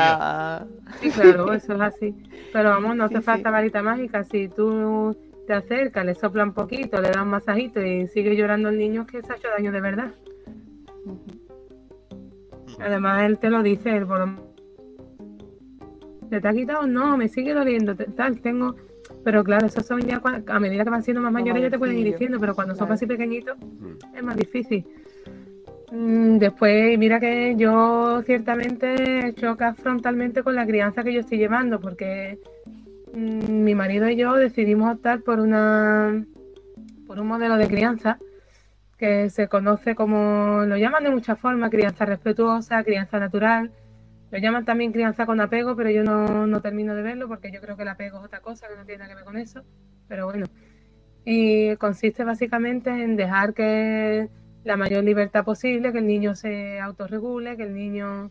Sí, 1.01 1.11
claro, 1.11 1.53
eso 1.55 1.75
es 1.75 1.81
así. 1.81 2.15
Pero 2.53 2.71
vamos, 2.71 2.97
no 2.97 3.05
hace 3.05 3.21
falta 3.21 3.51
varita 3.51 3.83
mágica. 3.83 4.25
Si 4.25 4.49
tú 4.49 5.17
te 5.47 5.55
acercas, 5.55 6.05
le 6.05 6.15
sopla 6.15 6.45
un 6.45 6.53
poquito, 6.53 7.01
le 7.01 7.09
das 7.09 7.23
un 7.23 7.29
masajito 7.29 7.81
y 7.81 8.07
sigue 8.09 8.37
llorando 8.37 8.69
el 8.69 8.79
niño, 8.79 9.07
que 9.07 9.23
se 9.23 9.33
ha 9.33 9.37
hecho 9.37 9.49
daño 9.49 9.73
de 9.73 9.81
verdad. 9.81 10.13
Además, 12.81 13.25
él 13.25 13.39
te 13.39 13.51
lo 13.51 13.63
dice, 13.63 13.97
el 13.97 14.07
¿Te, 16.31 16.41
te 16.41 16.49
ha 16.49 16.53
quitado? 16.53 16.87
No, 16.87 17.17
me 17.17 17.29
sigue 17.29 17.55
doliendo. 17.55 17.97
Tal, 17.97 18.41
tengo. 18.41 18.77
Pero 19.29 19.45
claro, 19.45 19.67
esos 19.67 19.85
son 19.85 20.01
ya 20.01 20.23
a 20.47 20.59
medida 20.59 20.85
que 20.85 20.89
van 20.89 21.03
siendo 21.03 21.21
más 21.21 21.31
mayores 21.31 21.65
ya 21.65 21.69
te 21.69 21.79
pueden 21.79 21.99
ir 21.99 22.07
diciendo, 22.13 22.41
pero 22.41 22.55
cuando 22.55 22.75
son 22.75 22.91
así 22.91 23.05
pequeñitos 23.05 23.59
mm. 23.59 24.17
es 24.17 24.23
más 24.23 24.35
difícil. 24.35 24.87
Mm, 25.93 26.39
después, 26.39 26.99
mira 26.99 27.21
que 27.21 27.55
yo 27.55 28.23
ciertamente 28.25 29.35
choca 29.35 29.75
frontalmente 29.75 30.43
con 30.43 30.55
la 30.55 30.65
crianza 30.67 31.05
que 31.05 31.13
yo 31.13 31.21
estoy 31.21 31.37
llevando, 31.37 31.79
porque 31.79 32.39
mm, 33.13 33.65
mi 33.65 33.75
marido 33.75 34.09
y 34.09 34.17
yo 34.17 34.33
decidimos 34.33 34.95
optar 34.95 35.21
por 35.21 35.41
una 35.41 36.25
por 37.07 37.21
un 37.21 37.27
modelo 37.27 37.59
de 37.59 37.69
crianza 37.69 38.19
que 38.97 39.29
se 39.29 39.47
conoce 39.47 39.95
como, 39.95 40.65
lo 40.65 40.79
llaman 40.79 41.05
de 41.05 41.11
muchas 41.11 41.39
formas, 41.39 41.69
crianza 41.69 42.07
respetuosa, 42.07 42.83
crianza 42.83 43.19
natural, 43.19 43.73
lo 44.31 44.39
llaman 44.39 44.65
también 44.65 44.93
crianza 44.93 45.27
con 45.27 45.41
apego, 45.41 45.75
pero 45.75 45.91
yo 45.91 46.05
no, 46.05 46.47
no 46.47 46.61
termino 46.61 46.95
de 46.95 47.03
verlo 47.03 47.29
porque 47.29 47.51
yo 47.51 47.61
creo 47.61 47.77
que 47.77 47.83
el 47.83 47.89
apego 47.89 48.19
es 48.19 48.25
otra 48.25 48.41
cosa 48.41 48.69
que 48.69 48.77
no 48.77 48.85
tiene 48.85 48.99
nada 48.99 49.11
que 49.11 49.15
ver 49.17 49.25
con 49.25 49.37
eso, 49.37 49.63
pero 50.07 50.27
bueno. 50.27 50.47
Y 51.25 51.77
consiste 51.77 52.25
básicamente 52.25 52.91
en 52.91 53.17
dejar 53.17 53.55
que 53.55 54.29
la 54.65 54.77
mayor 54.77 55.05
libertad 55.05 55.45
posible, 55.45 55.93
que 55.93 55.99
el 55.99 56.07
niño 56.07 56.35
se 56.35 56.81
autorregule, 56.81 57.57
que 57.57 57.65
el 57.65 57.75
niño 57.75 58.31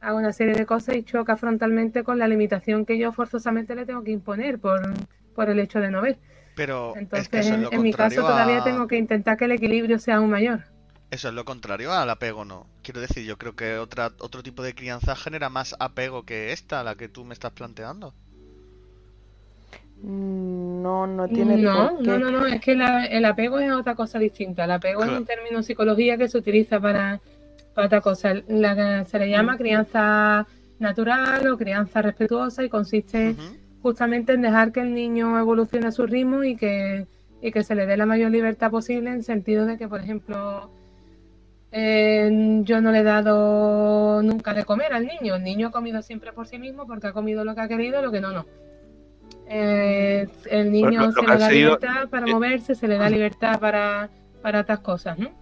haga 0.00 0.14
una 0.14 0.32
serie 0.32 0.54
de 0.54 0.66
cosas 0.66 0.96
y 0.96 1.02
choca 1.02 1.36
frontalmente 1.36 2.04
con 2.04 2.18
la 2.18 2.28
limitación 2.28 2.84
que 2.84 2.98
yo 2.98 3.12
forzosamente 3.12 3.74
le 3.74 3.86
tengo 3.86 4.02
que 4.02 4.10
imponer 4.10 4.58
por, 4.58 4.80
por 5.34 5.48
el 5.48 5.58
hecho 5.58 5.80
de 5.80 5.90
no 5.90 6.02
ver. 6.02 6.18
Pero 6.54 6.94
entonces 6.96 7.46
en, 7.70 7.82
mi 7.82 7.92
caso 7.92 8.20
todavía 8.20 8.62
tengo 8.62 8.86
que 8.86 8.96
intentar 8.96 9.36
que 9.36 9.46
el 9.46 9.52
equilibrio 9.52 9.98
sea 9.98 10.16
aún 10.16 10.30
mayor. 10.30 10.73
Eso 11.14 11.28
es 11.28 11.34
lo 11.34 11.44
contrario 11.44 11.92
al 11.92 12.10
apego, 12.10 12.44
¿no? 12.44 12.66
Quiero 12.82 13.00
decir, 13.00 13.24
yo 13.24 13.38
creo 13.38 13.54
que 13.54 13.78
otra, 13.78 14.10
otro 14.18 14.42
tipo 14.42 14.64
de 14.64 14.74
crianza 14.74 15.14
genera 15.14 15.48
más 15.48 15.76
apego 15.78 16.24
que 16.24 16.50
esta, 16.50 16.82
la 16.82 16.96
que 16.96 17.08
tú 17.08 17.24
me 17.24 17.34
estás 17.34 17.52
planteando. 17.52 18.12
Mm, 20.02 20.82
no, 20.82 21.06
no 21.06 21.28
tiene 21.28 21.56
no, 21.58 22.00
no, 22.00 22.18
no, 22.18 22.30
no, 22.32 22.46
es 22.46 22.60
que 22.60 22.72
el 22.72 23.24
apego 23.24 23.60
es 23.60 23.70
otra 23.70 23.94
cosa 23.94 24.18
distinta. 24.18 24.64
El 24.64 24.72
apego 24.72 25.04
es 25.04 25.10
un 25.12 25.24
término 25.24 25.62
psicología 25.62 26.18
que 26.18 26.26
se 26.26 26.36
utiliza 26.36 26.80
para, 26.80 27.20
otra 27.76 28.00
cosa. 28.00 28.34
La 28.48 29.04
se 29.04 29.20
le 29.20 29.30
llama 29.30 29.56
crianza 29.56 30.48
natural 30.80 31.46
o 31.46 31.56
crianza 31.56 32.02
respetuosa 32.02 32.64
y 32.64 32.68
consiste 32.68 33.36
justamente 33.82 34.32
en 34.32 34.42
dejar 34.42 34.72
que 34.72 34.80
el 34.80 34.92
niño 34.92 35.38
evolucione 35.38 35.86
a 35.86 35.92
su 35.92 36.08
ritmo 36.08 36.42
y 36.42 36.56
que, 36.56 37.06
y 37.40 37.52
que 37.52 37.62
se 37.62 37.76
le 37.76 37.86
dé 37.86 37.96
la 37.96 38.04
mayor 38.04 38.32
libertad 38.32 38.72
posible 38.72 39.10
en 39.10 39.22
sentido 39.22 39.64
de 39.64 39.78
que, 39.78 39.86
por 39.86 40.00
ejemplo, 40.00 40.70
eh, 41.76 42.60
yo 42.62 42.80
no 42.80 42.92
le 42.92 43.00
he 43.00 43.02
dado 43.02 44.22
nunca 44.22 44.54
de 44.54 44.64
comer 44.64 44.92
al 44.92 45.04
niño. 45.06 45.34
El 45.34 45.42
niño 45.42 45.68
ha 45.68 45.70
comido 45.72 46.02
siempre 46.02 46.32
por 46.32 46.46
sí 46.46 46.56
mismo 46.56 46.86
porque 46.86 47.08
ha 47.08 47.12
comido 47.12 47.44
lo 47.44 47.56
que 47.56 47.62
ha 47.62 47.66
querido, 47.66 48.00
lo 48.00 48.12
que 48.12 48.20
no, 48.20 48.30
no. 48.30 48.46
Eh, 49.48 50.28
el 50.52 50.70
niño 50.70 51.10
se 51.10 51.22
le 51.26 51.36
da 51.36 51.50
libertad 51.50 52.08
para 52.08 52.26
moverse, 52.28 52.76
se 52.76 52.86
le 52.86 52.96
da 52.96 53.10
libertad 53.10 53.58
para, 53.58 54.08
para 54.40 54.60
otras 54.60 54.78
cosas, 54.78 55.18
¿no? 55.18 55.32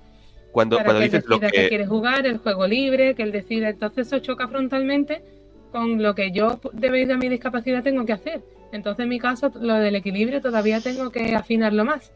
Cuando, 0.52 0.78
para 0.78 0.94
que 0.94 1.04
dices 1.04 1.26
lo 1.26 1.38
que... 1.38 1.68
quiere 1.68 1.86
jugar, 1.86 2.24
el 2.24 2.38
juego 2.38 2.66
libre, 2.66 3.14
que 3.14 3.24
él 3.24 3.32
decide. 3.32 3.68
Entonces 3.68 4.06
eso 4.06 4.18
choca 4.20 4.48
frontalmente 4.48 5.22
con 5.70 6.02
lo 6.02 6.14
que 6.14 6.32
yo, 6.32 6.60
debido 6.72 7.12
a 7.12 7.18
mi 7.18 7.28
discapacidad, 7.28 7.82
tengo 7.82 8.06
que 8.06 8.14
hacer. 8.14 8.40
Entonces, 8.72 9.02
en 9.02 9.10
mi 9.10 9.18
caso, 9.18 9.52
lo 9.60 9.74
del 9.74 9.96
equilibrio 9.96 10.40
todavía 10.40 10.80
tengo 10.80 11.10
que 11.10 11.34
afinarlo 11.34 11.84
más, 11.84 12.10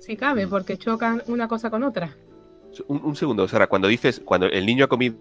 si 0.00 0.16
cabe, 0.16 0.48
porque 0.48 0.76
chocan 0.76 1.22
una 1.28 1.46
cosa 1.46 1.70
con 1.70 1.84
otra. 1.84 2.16
Un, 2.86 3.16
segundo, 3.16 3.46
Sara, 3.48 3.66
cuando 3.66 3.88
dices, 3.88 4.20
cuando 4.24 4.46
el 4.46 4.66
niño 4.66 4.84
ha 4.84 4.88
comido, 4.88 5.16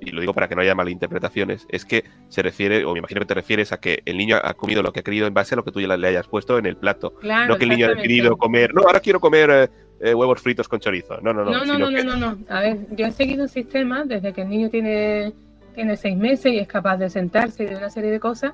y 0.00 0.10
lo 0.10 0.20
digo 0.20 0.34
para 0.34 0.48
que 0.48 0.54
no 0.54 0.62
haya 0.62 0.74
malinterpretaciones, 0.74 1.66
es 1.70 1.84
que 1.84 2.04
se 2.28 2.42
refiere, 2.42 2.84
o 2.84 2.92
me 2.92 2.98
imagino 2.98 3.20
que 3.20 3.26
te 3.26 3.34
refieres 3.34 3.72
a 3.72 3.80
que 3.80 4.02
el 4.04 4.16
niño 4.16 4.36
ha 4.42 4.54
comido 4.54 4.82
lo 4.82 4.92
que 4.92 5.00
ha 5.00 5.02
querido 5.02 5.26
en 5.26 5.34
base 5.34 5.54
a 5.54 5.56
lo 5.56 5.64
que 5.64 5.72
tú 5.72 5.80
ya 5.80 5.96
le 5.96 6.08
hayas 6.08 6.28
puesto 6.28 6.58
en 6.58 6.66
el 6.66 6.76
plato. 6.76 7.14
no 7.22 7.56
que 7.56 7.64
el 7.64 7.70
niño 7.70 7.88
ha 7.90 7.96
querido 7.96 8.36
comer, 8.36 8.74
no, 8.74 8.82
ahora 8.82 9.00
quiero 9.00 9.20
comer 9.20 9.50
eh, 9.50 9.68
eh, 10.00 10.14
huevos 10.14 10.40
fritos 10.40 10.68
con 10.68 10.80
chorizo. 10.80 11.20
No, 11.20 11.32
no, 11.32 11.44
no. 11.44 11.50
No, 11.50 11.64
no, 11.64 11.78
no, 11.78 11.90
no, 11.90 12.16
no, 12.16 12.38
A 12.48 12.60
ver, 12.60 12.86
yo 12.90 13.06
he 13.06 13.12
seguido 13.12 13.42
un 13.42 13.48
sistema 13.48 14.04
desde 14.04 14.32
que 14.32 14.42
el 14.42 14.48
niño 14.48 14.68
tiene, 14.68 15.32
tiene 15.74 15.96
seis 15.96 16.16
meses 16.16 16.52
y 16.52 16.58
es 16.58 16.68
capaz 16.68 16.98
de 16.98 17.08
sentarse 17.08 17.64
y 17.64 17.66
de 17.66 17.76
una 17.76 17.90
serie 17.90 18.10
de 18.10 18.20
cosas 18.20 18.52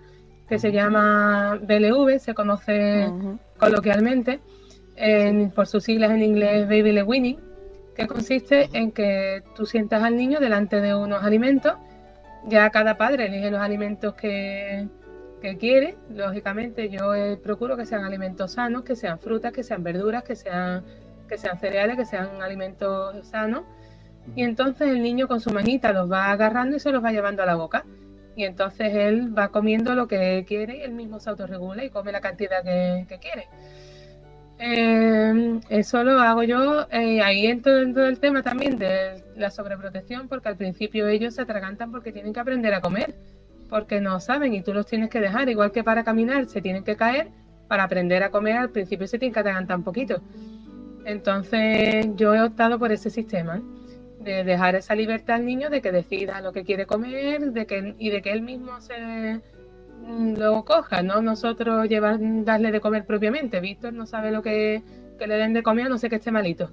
que 0.49 0.59
se 0.59 0.71
llama 0.71 1.59
BLV, 1.62 2.19
se 2.19 2.35
conoce 2.35 3.09
coloquialmente 3.59 4.41
por 5.55 5.67
sus 5.67 5.85
siglas 5.85 6.11
en 6.13 6.23
inglés 6.23 6.69
Baby 6.69 6.93
Le 6.93 7.03
Winning, 7.03 7.41
que 7.97 8.07
consiste 8.07 8.69
en 8.73 8.93
que 8.93 9.43
tú 9.55 9.67
sientas 9.67 10.03
al 10.03 10.17
niño 10.17 10.41
delante 10.41 10.81
de 10.81 10.95
unos 10.95 11.23
alimentos, 11.23 11.75
ya 12.47 12.71
cada 12.71 12.97
padre 12.97 13.27
elige 13.27 13.51
los 13.51 13.61
alimentos 13.61 14.15
que, 14.15 14.89
que 15.41 15.57
quiere, 15.57 15.97
lógicamente 16.11 16.91
yo 16.91 17.15
eh, 17.15 17.37
procuro 17.37 17.77
que 17.77 17.87
sean 17.87 18.05
alimentos 18.05 18.53
sanos, 18.53 18.83
que 18.83 18.97
sean 18.97 19.19
frutas, 19.19 19.53
que 19.53 19.63
sean 19.63 19.83
verduras, 19.83 20.25
que 20.25 20.37
sean, 20.37 20.85
que 21.29 21.39
sean 21.39 21.59
cereales, 21.59 21.97
que 21.97 22.05
sean 22.05 22.43
alimentos 22.43 23.27
sanos, 23.27 23.63
y 24.35 24.43
entonces 24.43 24.89
el 24.89 25.03
niño 25.03 25.29
con 25.29 25.41
su 25.41 25.51
manita 25.51 25.93
los 25.93 26.11
va 26.11 26.31
agarrando 26.31 26.77
y 26.77 26.81
se 26.81 26.91
los 26.91 27.05
va 27.05 27.13
llevando 27.13 27.43
a 27.43 27.47
la 27.47 27.57
boca. 27.57 27.85
Y 28.37 28.45
entonces 28.45 28.93
él 28.95 29.37
va 29.37 29.49
comiendo 29.49 29.95
lo 29.95 30.09
que 30.09 30.45
quiere 30.49 30.79
y 30.79 30.83
él 30.83 30.93
mismo 30.93 31.21
se 31.21 31.31
autorregula 31.31 31.85
y 31.85 31.91
come 31.91 32.11
la 32.11 32.21
cantidad 32.21 32.65
que, 32.65 33.07
que 33.09 33.19
quiere. 33.19 33.49
Eh, 34.58 35.61
eso 35.68 36.04
lo 36.04 36.20
hago 36.20 36.42
yo, 36.44 36.87
eh, 36.90 37.20
ahí 37.23 37.46
entro 37.46 37.75
dentro 37.75 38.04
del 38.04 38.20
tema 38.20 38.42
también 38.42 38.78
de 38.78 39.23
la 39.37 39.50
sobreprotección, 39.50 40.28
porque 40.28 40.49
al 40.49 40.56
principio 40.56 41.08
ellos 41.08 41.34
se 41.34 41.42
atragantan 41.42 41.90
porque 41.90 42.12
tienen 42.12 42.32
que 42.32 42.40
aprender 42.40 42.73
a 42.73 42.80
comer, 42.80 43.14
porque 43.68 44.00
no 44.00 44.20
saben 44.20 44.54
y 44.54 44.62
tú 44.62 44.73
los 44.73 44.87
tienes 44.87 45.11
que 45.11 45.20
dejar, 45.20 45.49
igual 45.49 45.73
que 45.73 45.82
para 45.82 46.04
caminar 46.04 46.46
se 46.46 46.62
tienen 46.62 46.84
que 46.84 46.96
caer, 46.96 47.28
para 47.68 47.84
aprender 47.84 48.23
a 48.23 48.30
comer 48.30 48.56
al 48.56 48.70
principio 48.70 49.06
se 49.06 49.18
tienen 49.18 49.34
que 49.34 49.40
atragantar 49.40 49.76
un 49.76 49.84
poquito. 49.84 50.23
Entonces 51.04 52.06
yo 52.14 52.34
he 52.34 52.42
optado 52.42 52.78
por 52.78 52.92
ese 52.92 53.11
sistema, 53.11 53.61
de 54.20 54.42
dejar 54.42 54.75
esa 54.75 54.94
libertad 54.94 55.37
al 55.37 55.44
niño 55.44 55.68
de 55.68 55.82
que 55.82 55.92
decida 55.92 56.40
lo 56.40 56.52
que 56.52 56.64
quiere 56.64 56.87
comer 56.87 57.52
de 57.52 57.66
que, 57.66 57.94
y 57.99 58.11
de 58.11 58.23
que 58.23 58.32
él 58.32 58.42
mismo 58.42 58.80
se 58.80 59.40
lo 60.37 60.64
coja, 60.64 61.02
no 61.02 61.23
nosotros 61.23 61.88
llevar, 61.88 62.18
darle 62.20 62.73
de 62.73 62.80
comer 62.80 63.04
propiamente. 63.04 63.61
Víctor 63.61 63.92
no 63.92 64.06
sabe 64.06 64.30
lo 64.30 64.42
que, 64.42 64.82
le 65.18 65.34
den 65.37 65.52
de 65.52 65.62
comer, 65.62 65.88
no 65.88 65.99
sé 65.99 66.08
que 66.08 66.16
esté 66.16 66.30
malito. 66.30 66.70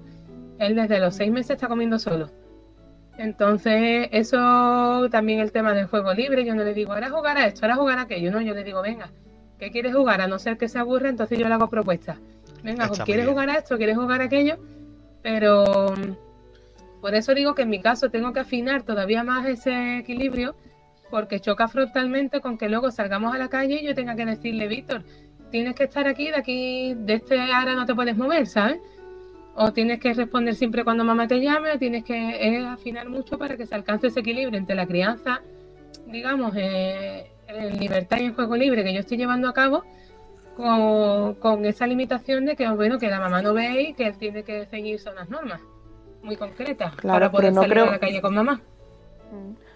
Él 0.58 0.74
desde 0.74 1.00
los 1.00 1.14
seis 1.14 1.30
meses 1.30 1.50
está 1.50 1.68
comiendo 1.68 1.98
solo. 1.98 2.30
Entonces, 3.18 4.08
eso 4.12 5.08
también 5.10 5.40
el 5.40 5.52
tema 5.52 5.72
del 5.74 5.86
juego 5.86 6.14
libre, 6.14 6.44
yo 6.44 6.54
no 6.54 6.64
le 6.64 6.74
digo, 6.74 6.92
ahora 6.92 7.10
jugar 7.10 7.36
a 7.36 7.46
esto, 7.46 7.64
ahora 7.64 7.76
jugar 7.76 7.98
a 7.98 8.02
aquello, 8.02 8.30
no, 8.30 8.40
yo 8.40 8.54
le 8.54 8.64
digo, 8.64 8.80
venga, 8.82 9.10
¿qué 9.58 9.70
quieres 9.70 9.94
jugar? 9.94 10.20
A 10.20 10.26
no 10.26 10.38
ser 10.38 10.56
que 10.56 10.68
se 10.68 10.78
aburra, 10.78 11.08
entonces 11.08 11.38
yo 11.38 11.46
le 11.46 11.54
hago 11.54 11.68
propuestas. 11.68 12.18
Venga, 12.62 12.88
¿quieres 13.04 13.26
jugar 13.26 13.50
a 13.50 13.54
esto? 13.54 13.76
¿Quieres 13.76 13.96
jugar 13.96 14.22
a 14.22 14.24
aquello? 14.24 14.56
Pero 15.22 15.94
por 17.00 17.14
eso 17.14 17.34
digo 17.34 17.54
que 17.54 17.62
en 17.62 17.70
mi 17.70 17.80
caso 17.80 18.10
tengo 18.10 18.32
que 18.32 18.40
afinar 18.40 18.82
todavía 18.82 19.24
más 19.24 19.46
ese 19.46 19.98
equilibrio 19.98 20.54
porque 21.12 21.40
choca 21.40 21.68
frontalmente 21.68 22.40
con 22.40 22.56
que 22.56 22.70
luego 22.70 22.90
salgamos 22.90 23.34
a 23.34 23.38
la 23.38 23.48
calle 23.48 23.80
y 23.82 23.84
yo 23.84 23.94
tenga 23.94 24.16
que 24.16 24.24
decirle, 24.24 24.66
Víctor, 24.66 25.02
tienes 25.50 25.74
que 25.74 25.84
estar 25.84 26.08
aquí, 26.08 26.30
de 26.30 26.36
aquí, 26.36 26.94
de 26.96 27.12
este 27.12 27.38
área 27.38 27.74
no 27.74 27.84
te 27.84 27.94
puedes 27.94 28.16
mover, 28.16 28.46
¿sabes? 28.46 28.78
O 29.54 29.74
tienes 29.74 30.00
que 30.00 30.14
responder 30.14 30.54
siempre 30.54 30.84
cuando 30.84 31.04
mamá 31.04 31.28
te 31.28 31.38
llame, 31.38 31.72
o 31.72 31.78
tienes 31.78 32.02
que 32.02 32.64
afinar 32.66 33.10
mucho 33.10 33.36
para 33.36 33.58
que 33.58 33.66
se 33.66 33.74
alcance 33.74 34.06
ese 34.06 34.20
equilibrio 34.20 34.58
entre 34.58 34.74
la 34.74 34.86
crianza, 34.86 35.42
digamos, 36.06 36.54
eh, 36.56 37.30
en 37.46 37.78
libertad 37.78 38.16
y 38.18 38.24
en 38.24 38.34
juego 38.34 38.56
libre 38.56 38.82
que 38.82 38.94
yo 38.94 39.00
estoy 39.00 39.18
llevando 39.18 39.50
a 39.50 39.52
cabo, 39.52 39.84
con, 40.56 41.66
esa 41.66 41.86
limitación 41.86 42.46
de 42.46 42.56
que, 42.56 42.66
bueno, 42.70 42.98
que 42.98 43.08
la 43.08 43.20
mamá 43.20 43.42
no 43.42 43.52
ve 43.52 43.82
y 43.82 43.92
que 43.92 44.06
él 44.06 44.16
tiene 44.16 44.44
que 44.44 44.64
seguirse 44.64 45.10
unas 45.10 45.28
normas 45.28 45.60
muy 46.22 46.36
concretas 46.36 46.94
para 47.02 47.30
poder 47.30 47.52
salir 47.52 47.80
a 47.80 47.90
la 47.90 47.98
calle 47.98 48.22
con 48.22 48.34
mamá. 48.34 48.62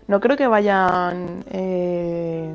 No 0.09 0.21
creo 0.21 0.37
que 0.37 0.47
vayan, 0.47 1.45
eh, 1.51 2.55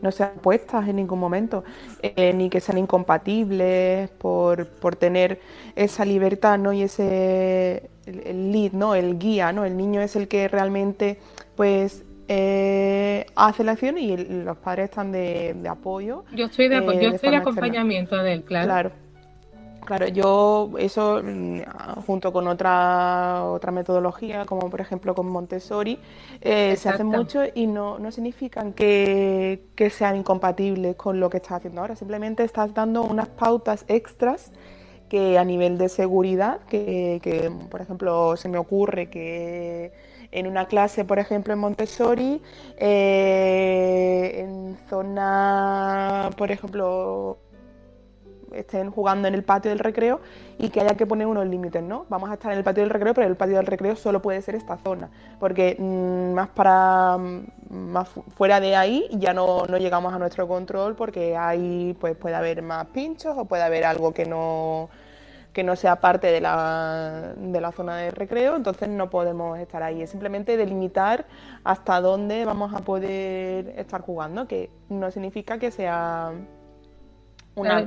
no 0.00 0.10
sean 0.10 0.32
puestas 0.40 0.88
en 0.88 0.96
ningún 0.96 1.18
momento, 1.18 1.64
eh, 2.02 2.32
ni 2.32 2.48
que 2.48 2.60
sean 2.60 2.78
incompatibles 2.78 4.10
por, 4.10 4.66
por, 4.66 4.96
tener 4.96 5.40
esa 5.76 6.04
libertad, 6.04 6.58
¿no? 6.58 6.72
Y 6.72 6.82
ese, 6.82 7.90
el, 8.06 8.52
lead, 8.52 8.72
¿no? 8.72 8.94
El 8.94 9.18
guía, 9.18 9.52
¿no? 9.52 9.64
El 9.64 9.76
niño 9.76 10.00
es 10.00 10.16
el 10.16 10.28
que 10.28 10.48
realmente, 10.48 11.18
pues, 11.56 12.04
eh, 12.28 13.26
hace 13.36 13.64
la 13.64 13.72
acción 13.72 13.98
y 13.98 14.16
los 14.16 14.56
padres 14.58 14.90
están 14.90 15.12
de, 15.12 15.54
apoyo. 15.68 16.24
Yo 16.34 16.46
estoy 16.46 16.68
de, 16.68 16.76
yo 17.00 17.10
estoy 17.10 17.30
de 17.30 17.36
acompañamiento 17.36 18.16
de 18.16 18.34
él, 18.34 18.44
claro. 18.44 18.66
Claro. 18.66 19.07
Claro, 19.88 20.06
yo 20.06 20.70
eso 20.78 21.22
mm, 21.24 21.60
junto 22.06 22.30
con 22.30 22.46
otra 22.46 23.42
otra 23.44 23.72
metodología, 23.72 24.44
como 24.44 24.68
por 24.68 24.82
ejemplo 24.82 25.14
con 25.14 25.30
Montessori, 25.30 25.98
eh, 26.42 26.76
se 26.76 26.90
hace 26.90 27.04
mucho 27.04 27.40
y 27.54 27.66
no, 27.66 27.98
no 27.98 28.12
significan 28.12 28.74
que, 28.74 29.62
sean 29.90 30.16
incompatibles 30.16 30.94
con 30.94 31.20
lo 31.20 31.30
que 31.30 31.38
estás 31.38 31.52
haciendo 31.52 31.80
ahora, 31.80 31.96
simplemente 31.96 32.44
estás 32.44 32.74
dando 32.74 33.02
unas 33.02 33.28
pautas 33.28 33.86
extras 33.88 34.52
que 35.08 35.38
a 35.38 35.44
nivel 35.44 35.78
de 35.78 35.88
seguridad, 35.88 36.60
que, 36.68 37.50
por 37.70 37.80
ejemplo 37.80 38.36
se 38.36 38.50
me 38.50 38.58
ocurre 38.58 39.08
que 39.08 39.92
en 40.32 40.46
una 40.46 40.66
clase, 40.66 41.06
por 41.06 41.18
ejemplo, 41.18 41.54
en 41.54 41.60
Montessori, 41.60 42.42
eh, 42.76 44.32
en 44.44 44.76
zona, 44.90 46.28
por 46.36 46.50
ejemplo, 46.52 47.38
estén 48.52 48.90
jugando 48.90 49.28
en 49.28 49.34
el 49.34 49.44
patio 49.44 49.70
del 49.70 49.78
recreo 49.78 50.20
y 50.58 50.70
que 50.70 50.80
haya 50.80 50.96
que 50.96 51.06
poner 51.06 51.26
unos 51.26 51.46
límites, 51.46 51.82
¿no? 51.82 52.06
Vamos 52.08 52.30
a 52.30 52.34
estar 52.34 52.52
en 52.52 52.58
el 52.58 52.64
patio 52.64 52.82
del 52.82 52.90
recreo, 52.90 53.14
pero 53.14 53.26
el 53.26 53.36
patio 53.36 53.56
del 53.56 53.66
recreo 53.66 53.96
solo 53.96 54.22
puede 54.22 54.42
ser 54.42 54.54
esta 54.54 54.76
zona, 54.78 55.08
porque 55.38 55.76
mm, 55.78 56.32
más 56.34 56.48
para 56.48 57.16
mm, 57.18 57.46
más 57.70 58.08
fuera 58.36 58.60
de 58.60 58.76
ahí 58.76 59.08
ya 59.12 59.34
no, 59.34 59.66
llegamos 59.66 60.12
a 60.14 60.18
nuestro 60.18 60.48
control 60.48 60.94
porque 60.96 61.36
ahí 61.36 61.96
pues 62.00 62.16
puede 62.16 62.34
haber 62.34 62.62
más 62.62 62.86
pinchos 62.86 63.36
o 63.36 63.44
puede 63.44 63.62
haber 63.62 63.84
algo 63.84 64.12
que 64.12 64.26
no 64.26 64.88
que 65.52 65.64
no 65.64 65.74
sea 65.74 65.96
parte 65.96 66.28
de 66.28 66.40
la, 66.40 67.32
de 67.36 67.60
la 67.60 67.72
zona 67.72 67.96
de 67.96 68.12
recreo, 68.12 68.54
entonces 68.54 68.88
no 68.88 69.10
podemos 69.10 69.58
estar 69.58 69.82
ahí. 69.82 70.02
Es 70.02 70.10
simplemente 70.10 70.56
delimitar 70.56 71.26
hasta 71.64 72.00
dónde 72.00 72.44
vamos 72.44 72.72
a 72.74 72.80
poder 72.80 73.74
estar 73.76 74.02
jugando, 74.02 74.46
que 74.46 74.70
no 74.88 75.10
significa 75.10 75.58
que 75.58 75.72
sea 75.72 76.32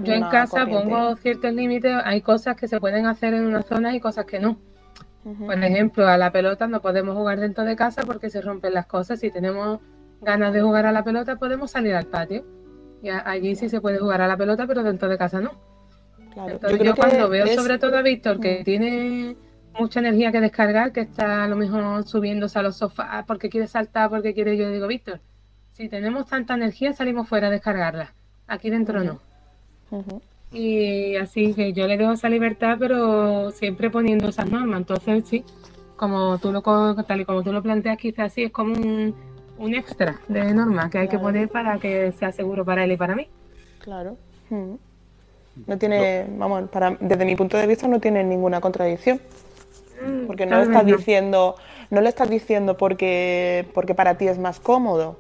yo 0.04 0.14
en 0.14 0.24
casa 0.30 0.66
pongo 0.66 1.16
ciertos 1.16 1.54
límites, 1.54 1.96
hay 2.04 2.22
cosas 2.22 2.56
que 2.56 2.68
se 2.68 2.80
pueden 2.80 3.06
hacer 3.06 3.34
en 3.34 3.46
una 3.46 3.64
zona 3.64 3.96
y 3.96 4.00
cosas 4.00 4.26
que 4.26 4.40
no. 4.40 4.58
Por 5.24 5.64
ejemplo, 5.64 6.08
a 6.08 6.18
la 6.18 6.32
pelota 6.32 6.68
no 6.68 6.82
podemos 6.82 7.16
jugar 7.16 7.40
dentro 7.40 7.64
de 7.64 7.76
casa 7.76 8.02
porque 8.04 8.30
se 8.30 8.42
rompen 8.42 8.74
las 8.74 8.88
cosas. 8.88 9.20
Si 9.20 9.30
tenemos 9.30 9.80
ganas 10.22 10.54
de 10.54 10.62
jugar 10.62 10.86
a 10.86 10.92
la 10.92 11.04
pelota, 11.04 11.36
podemos 11.36 11.72
salir 11.72 11.94
al 11.94 12.08
patio. 12.08 12.44
Y 13.04 13.10
allí 13.10 13.56
sí 13.56 13.70
se 13.70 13.82
puede 13.82 14.00
jugar 14.00 14.22
a 14.22 14.28
la 14.28 14.38
pelota, 14.38 14.66
pero 14.66 14.84
dentro 14.84 15.10
de 15.10 15.18
casa 15.18 15.40
no. 15.40 15.52
Entonces 16.36 16.82
yo, 16.82 16.96
cuando 16.96 17.30
veo 17.30 17.48
sobre 17.48 17.78
todo 17.78 17.98
a 17.98 18.02
Víctor 18.02 18.40
que 18.40 18.64
tiene 18.64 19.36
mucha 19.78 20.00
energía 20.00 20.32
que 20.32 20.42
descargar, 20.42 20.92
que 20.92 21.02
está 21.02 21.44
a 21.44 21.48
lo 21.48 21.56
mejor 21.56 22.06
subiéndose 22.06 22.58
a 22.58 22.62
los 22.62 22.78
sofás 22.78 23.26
porque 23.26 23.50
quiere 23.50 23.68
saltar, 23.68 24.10
porque 24.10 24.34
quiere, 24.34 24.58
yo 24.58 24.70
digo, 24.72 24.88
Víctor, 24.88 25.20
si 25.72 25.90
tenemos 25.90 26.28
tanta 26.28 26.54
energía 26.54 26.94
salimos 26.94 27.28
fuera 27.28 27.48
a 27.48 27.52
descargarla. 27.52 28.14
Aquí 28.48 28.70
dentro 28.70 29.04
no. 29.04 29.20
Y 30.52 31.16
así 31.16 31.54
que 31.54 31.74
yo 31.74 31.88
le 31.88 31.98
dejo 31.98 32.12
esa 32.14 32.30
libertad, 32.30 32.78
pero 32.80 33.52
siempre 33.52 33.90
poniendo 33.90 34.30
esas 34.30 34.50
normas. 34.50 34.80
Entonces, 34.80 35.24
sí, 35.28 35.46
como 35.96 36.38
tú 36.40 36.52
lo, 36.52 36.62
tal 36.62 37.22
y 37.22 37.26
como 37.26 37.44
tú 37.44 37.54
lo 37.54 37.62
planteas, 37.62 37.98
quizás 37.98 38.34
sí 38.34 38.44
es 38.44 38.52
como 38.52 38.74
un, 38.74 39.16
un 39.58 39.76
extra 39.76 40.20
de 40.28 40.54
normas 40.54 40.90
que 40.92 40.98
hay 40.98 41.08
que 41.08 41.20
poner 41.20 41.48
para 41.48 41.78
que 41.78 42.12
sea 42.14 42.32
seguro 42.32 42.66
para 42.66 42.84
él 42.84 42.92
y 42.92 42.98
para 42.98 43.16
mí. 43.16 43.28
Claro. 43.80 44.18
No 44.50 45.78
tiene, 45.78 46.28
vamos, 46.38 46.70
para, 46.70 46.98
desde 47.00 47.26
mi 47.26 47.36
punto 47.36 47.58
de 47.58 47.68
vista 47.68 47.88
no 47.88 48.00
tiene 48.00 48.24
ninguna 48.24 48.60
contradicción. 48.60 49.22
Mm, 50.06 50.26
porque 50.26 50.46
no 50.46 50.58
lo 50.58 50.64
estás 50.64 50.86
diciendo, 50.86 51.56
no 51.90 52.02
lo 52.02 52.10
estás 52.10 52.30
diciendo 52.30 52.76
porque, 52.78 53.68
porque 53.74 53.94
para 53.94 54.18
ti 54.18 54.28
es 54.28 54.40
más 54.40 54.60
cómodo. 54.60 55.18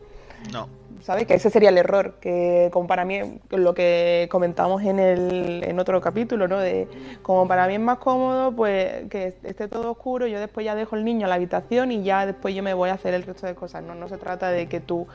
No. 0.51 0.67
¿Sabes? 1.01 1.25
Que 1.25 1.35
ese 1.35 1.49
sería 1.49 1.69
el 1.69 1.77
error, 1.77 2.15
que 2.19 2.69
como 2.71 2.87
para 2.87 3.05
mí, 3.05 3.39
lo 3.49 3.73
que 3.73 4.27
comentamos 4.31 4.83
en, 4.83 4.99
el, 4.99 5.63
en 5.63 5.79
otro 5.79 5.99
capítulo, 6.01 6.47
¿no? 6.47 6.59
De 6.59 6.87
como 7.21 7.47
para 7.47 7.67
mí 7.67 7.75
es 7.75 7.79
más 7.79 7.97
cómodo, 7.97 8.51
pues 8.55 9.09
que 9.09 9.35
esté 9.43 9.67
todo 9.67 9.91
oscuro, 9.91 10.27
yo 10.27 10.39
después 10.39 10.65
ya 10.65 10.75
dejo 10.75 10.95
el 10.95 11.05
niño 11.05 11.25
en 11.25 11.29
la 11.29 11.35
habitación 11.35 11.91
y 11.91 12.03
ya 12.03 12.25
después 12.25 12.55
yo 12.55 12.63
me 12.63 12.73
voy 12.73 12.89
a 12.89 12.93
hacer 12.93 13.13
el 13.13 13.23
resto 13.23 13.47
de 13.47 13.55
cosas, 13.55 13.83
¿no? 13.83 13.95
No 13.95 14.07
se 14.07 14.17
trata 14.17 14.51
de 14.51 14.67
que 14.67 14.79
tú 14.79 15.07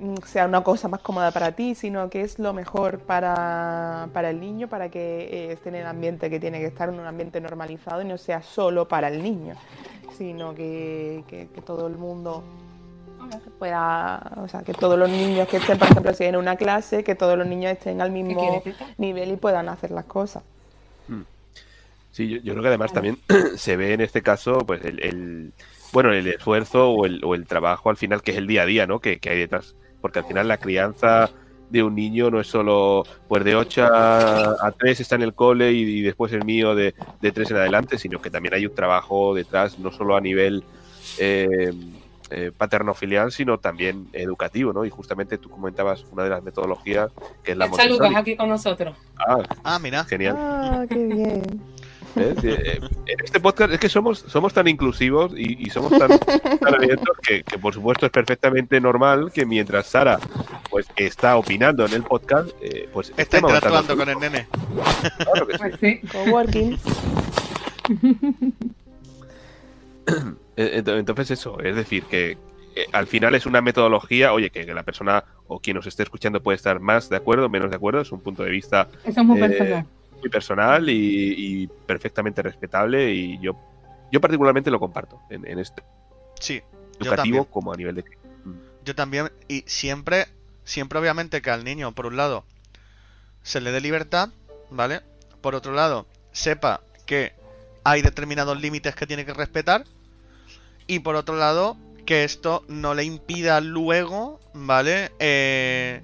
mm, 0.00 0.16
sea 0.26 0.46
una 0.46 0.62
cosa 0.62 0.88
más 0.88 1.00
cómoda 1.00 1.30
para 1.30 1.52
ti, 1.52 1.74
sino 1.74 2.10
que 2.10 2.22
es 2.22 2.38
lo 2.38 2.52
mejor 2.52 3.00
para, 3.00 4.08
el 4.14 4.40
niño, 4.40 4.68
para 4.68 4.90
que 4.90 5.00
eh, 5.00 5.52
esté 5.52 5.70
en 5.70 5.76
el 5.76 5.86
ambiente 5.86 6.30
que 6.30 6.40
tiene 6.40 6.60
que 6.60 6.66
estar, 6.66 6.88
en 6.88 6.98
un 7.00 7.06
ambiente 7.06 7.40
normalizado 7.40 8.02
y 8.02 8.04
no 8.04 8.18
sea 8.18 8.42
solo 8.42 8.88
para 8.88 9.08
el 9.08 9.22
niño, 9.22 9.54
sino 10.16 10.54
que, 10.54 11.24
que 11.28 11.62
todo 11.62 11.86
el 11.86 11.96
mundo 11.96 12.42
pueda, 13.58 14.32
o 14.38 14.48
sea, 14.48 14.62
que 14.62 14.74
todos 14.74 14.98
los 14.98 15.08
niños 15.08 15.46
que 15.46 15.58
estén, 15.58 15.78
por 15.78 15.88
ejemplo, 15.88 16.12
si 16.14 16.24
en 16.24 16.34
una 16.34 16.56
clase, 16.56 17.04
que 17.04 17.14
todos 17.14 17.38
los 17.38 17.46
niños 17.46 17.72
estén 17.72 18.00
al 18.00 18.10
mismo 18.10 18.62
nivel 18.98 19.30
y 19.30 19.36
puedan 19.36 19.68
hacer 19.68 19.92
las 19.92 20.04
cosas. 20.04 20.42
Hmm. 21.06 21.22
Sí, 22.10 22.40
yo, 22.42 22.52
creo 22.52 22.62
que 22.62 22.68
además 22.68 22.92
también 22.92 23.18
se 23.56 23.76
ve 23.76 23.92
en 23.92 24.00
este 24.00 24.20
caso, 24.20 24.58
pues, 24.66 24.84
el, 24.84 25.52
bueno, 25.92 26.12
el 26.12 26.26
esfuerzo 26.26 26.90
o 26.90 27.06
el, 27.06 27.24
o 27.24 27.36
el, 27.36 27.46
trabajo 27.46 27.88
al 27.88 27.96
final, 27.96 28.22
que 28.22 28.32
es 28.32 28.36
el 28.38 28.48
día 28.48 28.62
a 28.62 28.66
día, 28.66 28.86
¿no? 28.88 28.98
Que, 28.98 29.20
hay 29.24 29.38
detrás. 29.38 29.76
Porque 30.00 30.18
al 30.18 30.24
final 30.24 30.48
la 30.48 30.58
crianza 30.58 31.30
de 31.70 31.84
un 31.84 31.94
niño 31.94 32.30
no 32.30 32.40
es 32.40 32.48
solo, 32.48 33.04
pues, 33.28 33.44
de 33.44 33.54
8 33.54 33.88
a, 33.92 34.74
3 34.76 35.00
está 35.00 35.14
en 35.14 35.22
el 35.22 35.34
cole 35.34 35.70
y, 35.70 36.02
después 36.02 36.32
el 36.32 36.44
mío 36.44 36.74
de, 36.74 36.94
de 37.20 37.30
3 37.30 37.52
en 37.52 37.56
adelante, 37.58 37.96
sino 37.96 38.20
que 38.20 38.28
también 38.28 38.54
hay 38.54 38.66
un 38.66 38.74
trabajo 38.74 39.34
detrás, 39.34 39.78
no 39.78 39.92
solo 39.92 40.16
a 40.16 40.20
nivel... 40.20 40.64
Eh, 41.18 41.72
eh, 42.32 42.52
paterno-filial, 42.56 43.30
sino 43.32 43.58
también 43.58 44.08
educativo, 44.12 44.72
¿no? 44.72 44.84
Y 44.84 44.90
justamente 44.90 45.38
tú 45.38 45.50
comentabas 45.50 46.04
una 46.10 46.24
de 46.24 46.30
las 46.30 46.42
metodologías 46.42 47.10
que 47.42 47.52
es 47.52 47.56
la 47.56 47.66
Está 47.66 47.86
Lucas 47.86 48.12
aquí 48.16 48.36
con 48.36 48.48
nosotros. 48.48 48.96
Ah, 49.18 49.42
ah, 49.62 49.78
mira. 49.78 50.04
Genial. 50.04 50.36
Ah, 50.38 50.84
qué 50.88 50.96
bien. 50.96 51.42
Eh, 52.16 52.78
en 53.06 53.24
este 53.24 53.40
podcast 53.40 53.72
es 53.72 53.80
que 53.80 53.88
somos, 53.88 54.18
somos 54.18 54.52
tan 54.52 54.68
inclusivos 54.68 55.32
y, 55.36 55.70
somos 55.70 55.90
tan, 55.98 56.10
abiertos 56.74 57.16
que, 57.22 57.42
por 57.58 57.72
supuesto 57.72 58.06
es 58.06 58.12
perfectamente 58.12 58.80
normal 58.80 59.32
que 59.32 59.46
mientras 59.46 59.86
Sara 59.86 60.18
pues 60.70 60.86
está 60.96 61.36
opinando 61.36 61.86
en 61.86 61.92
el 61.94 62.02
podcast, 62.02 62.50
eh, 62.60 62.88
pues 62.92 63.12
está 63.16 63.38
interactuando 63.38 63.96
con 63.96 64.08
el 64.08 64.18
nene. 64.18 64.46
Claro 65.18 65.46
que 65.46 65.54
sí. 65.54 65.58
Pues 65.58 65.80
sí. 65.80 66.00
Coworking. 66.12 66.78
Eh, 70.56 70.82
entonces 70.86 71.30
eso, 71.30 71.60
es 71.60 71.76
decir, 71.76 72.04
que 72.04 72.36
al 72.92 73.06
final 73.06 73.34
es 73.34 73.46
una 73.46 73.60
metodología, 73.60 74.32
oye, 74.32 74.50
que, 74.50 74.64
la 74.66 74.82
persona 74.82 75.24
o 75.46 75.60
quien 75.60 75.76
nos 75.76 75.86
esté 75.86 76.02
escuchando 76.02 76.42
puede 76.42 76.56
estar 76.56 76.80
más 76.80 77.08
de 77.08 77.16
acuerdo, 77.16 77.48
menos 77.48 77.70
de 77.70 77.76
acuerdo, 77.76 78.00
es 78.00 78.12
un 78.12 78.20
punto 78.20 78.42
de 78.42 78.50
vista 78.50 78.88
muy 79.24 79.38
eh, 79.38 79.48
personal, 79.48 79.86
muy 80.20 80.30
personal 80.30 80.88
y, 80.88 81.68
perfectamente 81.86 82.42
respetable 82.42 83.12
y 83.12 83.38
yo, 83.40 83.56
yo 84.10 84.20
particularmente 84.20 84.70
lo 84.70 84.78
comparto 84.78 85.20
en, 85.30 85.58
este 85.58 85.82
sí, 86.40 86.62
educativo 87.00 87.44
como 87.44 87.72
a 87.72 87.76
nivel 87.76 87.96
de... 87.96 88.02
Mm. 88.44 88.84
Yo 88.84 88.94
también, 88.94 89.30
y 89.48 89.64
siempre, 89.66 90.26
siempre 90.64 90.98
obviamente 90.98 91.42
que 91.42 91.50
al 91.50 91.64
niño, 91.64 91.92
por 91.92 92.06
un 92.06 92.16
lado, 92.16 92.44
se 93.42 93.60
le 93.60 93.72
dé 93.72 93.80
libertad, 93.80 94.30
¿vale? 94.70 95.00
Por 95.40 95.54
otro 95.54 95.72
lado, 95.72 96.06
sepa 96.32 96.80
que 97.06 97.32
hay 97.84 98.02
determinados 98.02 98.60
límites 98.60 98.94
que 98.94 99.06
tiene 99.06 99.24
que 99.24 99.34
respetar. 99.34 99.84
Y 100.86 101.00
por 101.00 101.16
otro 101.16 101.36
lado, 101.36 101.76
que 102.04 102.24
esto 102.24 102.64
no 102.68 102.94
le 102.94 103.04
impida 103.04 103.60
luego, 103.60 104.40
¿vale? 104.54 105.10
Eh, 105.18 106.02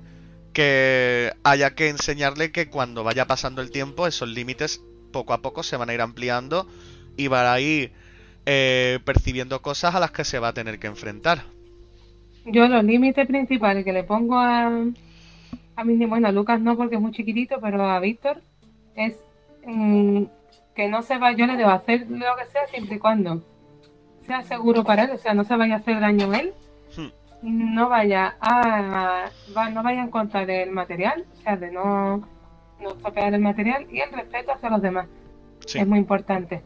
que 0.52 1.32
haya 1.44 1.74
que 1.74 1.88
enseñarle 1.88 2.50
que 2.52 2.68
cuando 2.68 3.04
vaya 3.04 3.26
pasando 3.26 3.62
el 3.62 3.70
tiempo, 3.70 4.06
esos 4.06 4.28
límites 4.28 4.82
poco 5.12 5.32
a 5.32 5.42
poco 5.42 5.62
se 5.62 5.76
van 5.76 5.90
a 5.90 5.94
ir 5.94 6.00
ampliando 6.00 6.66
y 7.16 7.28
va 7.28 7.52
a 7.52 7.60
ir 7.60 7.92
eh, 8.46 8.98
percibiendo 9.04 9.60
cosas 9.62 9.94
a 9.94 10.00
las 10.00 10.10
que 10.10 10.24
se 10.24 10.38
va 10.38 10.48
a 10.48 10.54
tener 10.54 10.78
que 10.78 10.86
enfrentar. 10.86 11.42
Yo 12.46 12.66
los 12.66 12.82
límites 12.84 13.26
principales 13.26 13.84
que 13.84 13.92
le 13.92 14.04
pongo 14.04 14.38
a, 14.38 14.70
a 15.76 15.84
mi 15.84 16.06
bueno, 16.06 16.28
a 16.28 16.32
Lucas 16.32 16.60
no 16.60 16.76
porque 16.76 16.94
es 16.94 17.00
muy 17.00 17.12
chiquitito, 17.12 17.60
pero 17.60 17.84
a 17.84 18.00
Víctor 18.00 18.40
es 18.96 19.16
mm, 19.66 20.24
que 20.74 20.88
no 20.88 21.02
se 21.02 21.18
va, 21.18 21.32
yo 21.32 21.46
le 21.46 21.56
debo 21.56 21.70
hacer 21.70 22.06
lo 22.08 22.36
que 22.36 22.46
sea 22.46 22.66
siempre 22.68 22.96
y 22.96 22.98
cuando 22.98 23.42
sea 24.28 24.42
seguro 24.42 24.84
para 24.84 25.04
él, 25.04 25.10
o 25.10 25.18
sea, 25.18 25.34
no 25.34 25.42
se 25.42 25.56
vaya 25.56 25.74
a 25.74 25.78
hacer 25.78 25.98
daño 26.00 26.30
a 26.30 26.38
él, 26.38 26.54
hmm. 26.96 27.74
no 27.74 27.88
vaya 27.88 28.36
a, 28.40 29.30
no 29.72 29.82
vaya 29.82 30.02
en 30.02 30.10
contra 30.10 30.44
del 30.46 30.70
material, 30.70 31.24
o 31.32 31.36
sea, 31.40 31.56
de 31.56 31.70
no, 31.72 32.18
no 32.80 32.94
tocar 33.02 33.34
el 33.34 33.40
material 33.40 33.86
y 33.90 34.00
el 34.00 34.12
respeto 34.12 34.52
hacia 34.52 34.70
los 34.70 34.82
demás. 34.82 35.08
Es 35.74 35.86
muy 35.86 35.98
importante. 35.98 36.62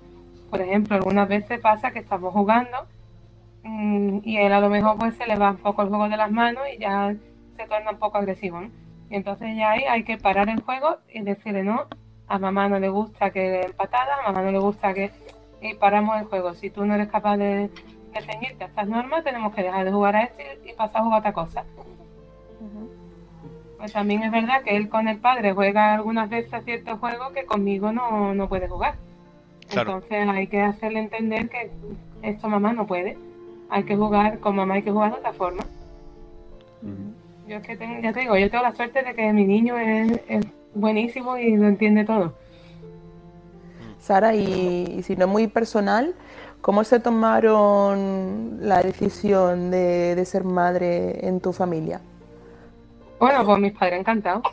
Por 0.50 0.60
ejemplo, 0.60 0.96
algunas 0.96 1.28
veces 1.28 1.60
pasa 1.60 1.92
que 1.92 2.00
estamos 2.00 2.32
jugando 2.32 2.86
mm, 3.62 4.18
y 4.24 4.36
él 4.36 4.52
a 4.52 4.60
lo 4.60 4.68
mejor 4.68 4.98
pues 4.98 5.14
se 5.14 5.26
le 5.26 5.36
va 5.36 5.52
un 5.52 5.56
poco 5.56 5.82
el 5.82 5.88
juego 5.88 6.08
de 6.08 6.16
las 6.16 6.30
manos 6.30 6.64
y 6.74 6.78
ya 6.78 7.14
se 7.56 7.66
torna 7.68 7.92
un 7.92 7.98
poco 7.98 8.18
agresivo, 8.18 8.60
Y 9.08 9.14
entonces 9.16 9.56
ya 9.56 9.70
ahí 9.70 9.84
hay 9.84 10.02
que 10.04 10.18
parar 10.18 10.48
el 10.48 10.60
juego 10.60 10.98
y 11.12 11.22
decirle, 11.22 11.62
no, 11.62 11.86
a 12.26 12.38
mamá 12.38 12.68
no 12.68 12.78
le 12.78 12.88
gusta 12.88 13.30
que 13.30 13.40
den 13.40 13.72
patadas, 13.72 14.18
a 14.20 14.32
mamá 14.32 14.42
no 14.42 14.52
le 14.52 14.58
gusta 14.58 14.92
que... 14.94 15.10
Y 15.62 15.74
paramos 15.74 16.20
el 16.20 16.26
juego. 16.26 16.54
Si 16.54 16.70
tú 16.70 16.84
no 16.84 16.94
eres 16.94 17.08
capaz 17.08 17.36
de, 17.36 17.70
de 18.12 18.20
ceñirte 18.20 18.64
a 18.64 18.66
estas 18.66 18.88
normas, 18.88 19.24
tenemos 19.24 19.54
que 19.54 19.62
dejar 19.62 19.84
de 19.84 19.92
jugar 19.92 20.16
a 20.16 20.24
este 20.24 20.58
y 20.64 20.72
pasar 20.72 21.00
a 21.00 21.04
jugar 21.04 21.16
a 21.16 21.20
otra 21.20 21.32
cosa. 21.32 21.64
Pues 23.78 23.92
también 23.92 24.22
es 24.22 24.30
verdad 24.30 24.62
que 24.62 24.76
él 24.76 24.88
con 24.88 25.08
el 25.08 25.18
padre 25.18 25.52
juega 25.52 25.94
algunas 25.94 26.28
veces 26.28 26.54
a 26.54 26.60
ciertos 26.60 27.00
juegos 27.00 27.32
que 27.32 27.44
conmigo 27.44 27.92
no, 27.92 28.34
no 28.34 28.48
puede 28.48 28.68
jugar. 28.68 28.94
Entonces 29.70 30.28
hay 30.28 30.46
que 30.46 30.60
hacerle 30.60 31.00
entender 31.00 31.48
que 31.48 31.70
esto 32.22 32.48
mamá 32.48 32.72
no 32.72 32.86
puede. 32.86 33.16
Hay 33.70 33.84
que 33.84 33.96
jugar, 33.96 34.38
con 34.38 34.56
mamá 34.56 34.74
hay 34.74 34.82
que 34.82 34.92
jugar 34.92 35.12
de 35.12 35.18
otra 35.18 35.32
forma. 35.32 35.64
Yo 37.48 37.56
es 37.56 37.62
que 37.66 37.76
tengo, 37.76 38.00
ya 38.00 38.12
te 38.12 38.20
digo, 38.20 38.36
yo 38.36 38.50
tengo 38.50 38.62
la 38.62 38.72
suerte 38.72 39.02
de 39.02 39.14
que 39.14 39.32
mi 39.32 39.44
niño 39.44 39.76
es 39.78 40.46
buenísimo 40.74 41.36
y 41.36 41.56
lo 41.56 41.68
entiende 41.68 42.04
todo. 42.04 42.34
Sara, 44.02 44.34
y, 44.34 45.02
si 45.04 45.14
no 45.14 45.26
es 45.26 45.30
muy 45.30 45.46
personal, 45.46 46.14
¿cómo 46.60 46.82
se 46.82 46.98
tomaron 46.98 48.58
la 48.60 48.82
decisión 48.82 49.70
de, 49.70 50.20
ser 50.26 50.42
madre 50.42 51.26
en 51.26 51.40
tu 51.40 51.52
familia? 51.52 52.00
Bueno, 53.20 53.44
pues 53.44 53.60
mis 53.60 53.72
padres 53.72 54.00
encantados. 54.00 54.42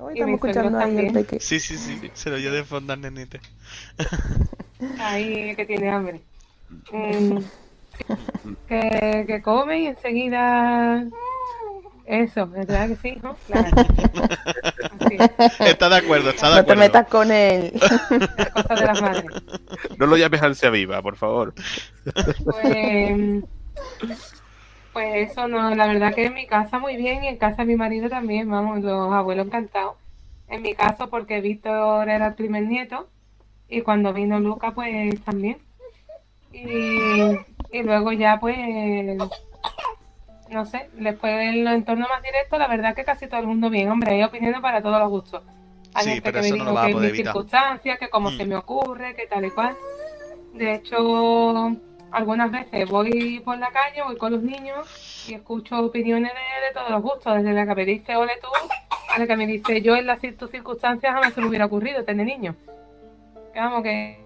Hoy 0.00 0.14
estamos 0.14 0.34
escuchando 0.36 0.78
ahí 0.78 0.98
el 0.98 1.12
peque. 1.12 1.40
Sí, 1.40 1.58
sí, 1.58 1.76
sí, 1.76 1.98
se 2.14 2.30
lo 2.30 2.36
oye 2.36 2.52
de 2.52 2.62
fondo 2.62 2.92
al 2.92 3.00
nenete. 3.00 3.40
Ahí 5.00 5.56
que 5.56 5.66
tiene 5.66 5.90
hambre. 5.90 6.20
Mm, 6.92 7.38
que, 8.68 9.24
que 9.26 9.42
come 9.42 9.80
y 9.80 9.86
enseguida 9.86 11.04
eso, 12.06 12.46
¿verdad 12.46 12.88
que 12.88 12.96
sí? 12.96 13.18
¿no? 13.20 13.34
Claro. 13.48 13.76
Está 15.58 15.88
de 15.88 15.96
acuerdo, 15.96 16.30
está 16.30 16.48
de 16.50 16.54
no 16.54 16.60
acuerdo. 16.60 16.66
te 16.66 16.76
metas 16.76 17.06
con 17.08 17.30
él. 17.30 17.72
Cosa 18.54 18.74
de 18.74 18.86
las 18.86 19.00
madres. 19.00 19.24
No 19.96 20.06
lo 20.06 20.16
llames 20.16 20.42
ansia 20.42 20.70
viva, 20.70 21.02
por 21.02 21.16
favor. 21.16 21.54
Pues 22.44 23.44
Pues 24.92 25.30
eso 25.30 25.46
no, 25.48 25.74
la 25.74 25.86
verdad 25.86 26.14
que 26.14 26.26
en 26.26 26.34
mi 26.34 26.46
casa 26.46 26.78
muy 26.78 26.96
bien 26.96 27.22
y 27.24 27.28
en 27.28 27.36
casa 27.36 27.58
de 27.62 27.66
mi 27.66 27.76
marido 27.76 28.08
también, 28.08 28.50
vamos, 28.50 28.80
los 28.80 29.12
abuelos 29.12 29.46
encantados. 29.46 29.94
En 30.48 30.62
mi 30.62 30.74
caso 30.74 31.08
porque 31.10 31.40
Víctor 31.40 32.08
era 32.08 32.28
el 32.28 32.34
primer 32.34 32.64
nieto 32.64 33.08
y 33.68 33.82
cuando 33.82 34.12
vino 34.12 34.40
Luca 34.40 34.72
pues 34.72 35.20
también. 35.24 35.58
Y, 36.52 37.36
y 37.70 37.82
luego 37.82 38.12
ya 38.12 38.40
pues, 38.40 38.56
no 40.50 40.64
sé, 40.64 40.88
después 40.94 41.32
en 41.32 41.64
los 41.64 41.74
entornos 41.74 42.08
más 42.08 42.22
directos 42.22 42.58
la 42.58 42.68
verdad 42.68 42.94
que 42.94 43.04
casi 43.04 43.26
todo 43.26 43.40
el 43.40 43.46
mundo 43.46 43.70
bien, 43.70 43.90
hombre, 43.90 44.12
hay 44.12 44.22
opiniones 44.22 44.60
para 44.60 44.82
todos 44.82 44.98
los 44.98 45.10
gustos. 45.10 45.42
Hay 45.94 46.06
gente 46.06 46.32
que 46.32 46.40
me 46.40 46.52
dijo 46.52 46.74
que 46.74 46.90
en 46.90 47.00
mis 47.00 47.16
circunstancias, 47.16 47.98
que 47.98 48.08
como 48.08 48.30
se 48.30 48.44
mm. 48.44 48.48
me 48.48 48.56
ocurre, 48.56 49.14
que 49.14 49.26
tal 49.26 49.44
y 49.44 49.50
cual. 49.50 49.76
De 50.54 50.74
hecho, 50.74 51.76
algunas 52.10 52.50
veces 52.50 52.88
voy 52.88 53.40
por 53.44 53.58
la 53.58 53.70
calle, 53.70 54.02
voy 54.02 54.16
con 54.16 54.32
los 54.32 54.42
niños 54.42 55.26
y 55.28 55.34
escucho 55.34 55.78
opiniones 55.78 56.32
de, 56.32 56.74
todos 56.74 56.90
los 56.90 57.02
gustos, 57.02 57.34
desde 57.36 57.52
la 57.52 57.66
que 57.66 57.74
me 57.74 57.84
dice 57.84 58.16
ole 58.16 58.32
tú, 58.40 58.48
a 59.14 59.18
la 59.18 59.26
que 59.26 59.36
me 59.36 59.46
dice 59.46 59.82
yo 59.82 59.96
en 59.96 60.06
las 60.06 60.20
tus 60.36 60.50
circunstancias 60.50 61.12
jamás 61.12 61.32
se 61.32 61.40
me 61.40 61.48
hubiera 61.48 61.66
ocurrido 61.66 62.04
tener 62.04 62.26
niños. 62.26 62.54
vamos, 63.54 63.82
que, 63.82 64.20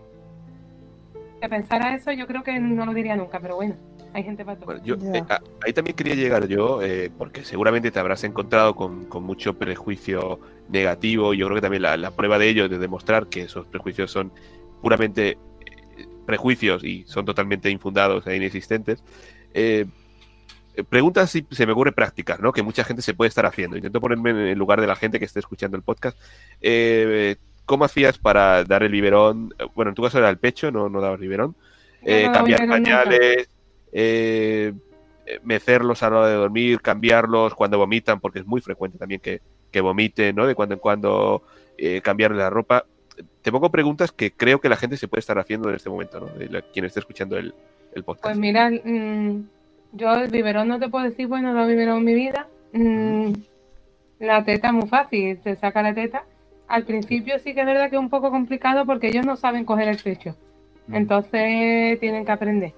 que 1.41 1.49
pensara 1.49 1.95
eso 1.95 2.13
yo 2.13 2.27
creo 2.27 2.43
que 2.43 2.59
no 2.59 2.85
lo 2.87 2.93
diría 2.93 3.17
nunca, 3.17 3.41
pero 3.41 3.57
bueno. 3.57 3.77
Hay 4.15 4.25
gente 4.25 4.45
para 4.45 4.59
todo. 4.59 4.83
yo, 4.85 4.95
eh, 4.95 5.25
ahí 5.65 5.73
también 5.73 5.97
quería 5.97 6.15
llegar 6.15 6.47
yo, 6.47 6.83
eh, 6.83 7.11
porque 7.17 7.45
seguramente 7.45 7.91
te 7.91 7.99
habrás 7.99 8.25
encontrado 8.25 8.75
con, 8.75 9.09
mucho 9.23 9.55
prejuicio 9.55 10.39
negativo. 10.69 11.35
Y 11.35 11.39
yo 11.39 11.47
creo 11.47 11.57
que 11.57 11.63
también 11.63 11.83
la, 11.83 11.97
la, 11.97 12.11
prueba 12.11 12.39
de 12.39 12.49
ello 12.49 12.65
es 12.65 12.71
de 12.71 12.79
demostrar 12.79 13.29
que 13.29 13.43
esos 13.43 13.67
prejuicios 13.67 14.11
son 14.11 14.33
puramente 14.83 15.39
prejuicios 16.27 16.85
y 16.85 17.05
son 17.07 17.25
totalmente 17.25 17.71
infundados 17.71 18.27
e 18.27 18.37
inexistentes. 18.37 19.03
Eh, 19.55 19.87
preguntas 20.89 21.31
si 21.31 21.47
se 21.51 21.67
me 21.67 21.73
ocurre 21.73 21.93
prácticas, 21.93 22.41
¿no? 22.41 22.53
Que 22.53 22.63
mucha 22.63 22.85
gente 22.85 23.03
se 23.03 23.15
puede 23.15 23.29
estar 23.29 23.47
haciendo. 23.47 23.77
Intento 23.77 24.01
ponerme 24.01 24.31
en 24.31 24.39
el 24.39 24.59
lugar 24.59 24.81
de 24.81 24.87
la 24.87 24.97
gente 24.97 25.19
que 25.19 25.25
esté 25.25 25.41
escuchando 25.41 25.77
el 25.77 25.83
podcast. 25.83 26.19
Eh, 26.61 27.37
¿Cómo 27.67 27.85
hacías 27.85 28.19
para 28.19 28.65
dar 28.65 28.83
el 28.83 28.93
biberón? 28.93 29.55
Bueno, 29.75 29.91
en 29.91 29.95
tu 29.95 30.03
caso 30.03 30.19
era 30.19 30.31
el 30.31 30.39
pecho, 30.39 30.71
no, 30.71 30.89
no 30.89 31.01
dabas 31.01 31.21
biberón. 31.21 31.55
Eh, 32.05 32.29
cambiar 32.33 32.67
pañales, 32.67 33.49
eh, 33.93 34.73
mecerlos 35.43 36.03
a 36.03 36.11
la 36.11 36.19
hora 36.19 36.29
de 36.29 36.35
dormir, 36.35 36.81
cambiarlos 36.81 37.55
cuando 37.55 37.79
vomitan, 37.79 38.21
porque 38.21 38.41
es 38.41 38.47
muy 38.47 38.61
frecuente 38.61 38.99
también 38.99 39.21
que, 39.21 39.41
que 39.71 39.81
vomiten, 39.81 40.35
¿no? 40.35 40.47
De 40.47 40.55
cuando 40.55 40.75
en 40.75 40.81
cuando 40.81 41.43
cambiarle 42.03 42.39
la 42.39 42.51
ropa 42.51 42.85
te 43.43 43.51
pongo 43.51 43.71
preguntas 43.71 44.13
que 44.13 44.33
creo 44.33 44.61
que 44.61 44.69
la 44.69 44.77
gente 44.77 44.97
se 44.97 45.09
puede 45.09 45.21
estar 45.21 45.39
haciendo 45.39 45.69
en 45.69 45.77
este 45.77 45.91
momento, 45.91 46.21
¿no? 46.21 46.27
De 46.27 46.63
quien 46.73 46.85
esté 46.85 47.01
escuchando 47.01 47.37
el, 47.37 47.55
podcast. 48.05 48.25
Pues 48.25 48.39
mira, 48.39 48.71
mm, 48.71 49.45
yo 49.93 50.15
el 50.15 50.31
biberón 50.31 50.69
no 50.69 50.79
te 50.79 50.89
puedo 50.89 51.05
decir, 51.05 51.27
bueno, 51.27 51.53
no 51.53 51.67
biberón 51.67 51.99
en 51.99 52.05
mi 52.05 52.15
vida. 52.15 52.49
Mm, 52.73 53.33
la 54.21 54.45
teta 54.45 54.69
es 54.69 54.75
muy 54.75 54.89
fácil, 54.89 55.39
se 55.43 55.57
saca 55.57 55.83
la 55.83 55.95
teta. 55.95 56.25
Al 56.69 56.85
principio 56.85 57.39
sí 57.39 57.53
que 57.53 57.61
es 57.61 57.67
verdad 57.67 57.91
que 57.91 57.97
es 57.97 58.01
un 58.01 58.09
poco 58.09 58.31
complicado 58.31 58.87
porque 58.87 59.09
ellos 59.09 59.27
no 59.27 59.37
saben 59.37 59.65
coger 59.65 59.89
el 59.89 59.99
pecho. 59.99 60.37
Entonces 60.91 62.01
tienen 62.01 62.25
que 62.25 62.33
aprender. 62.33 62.73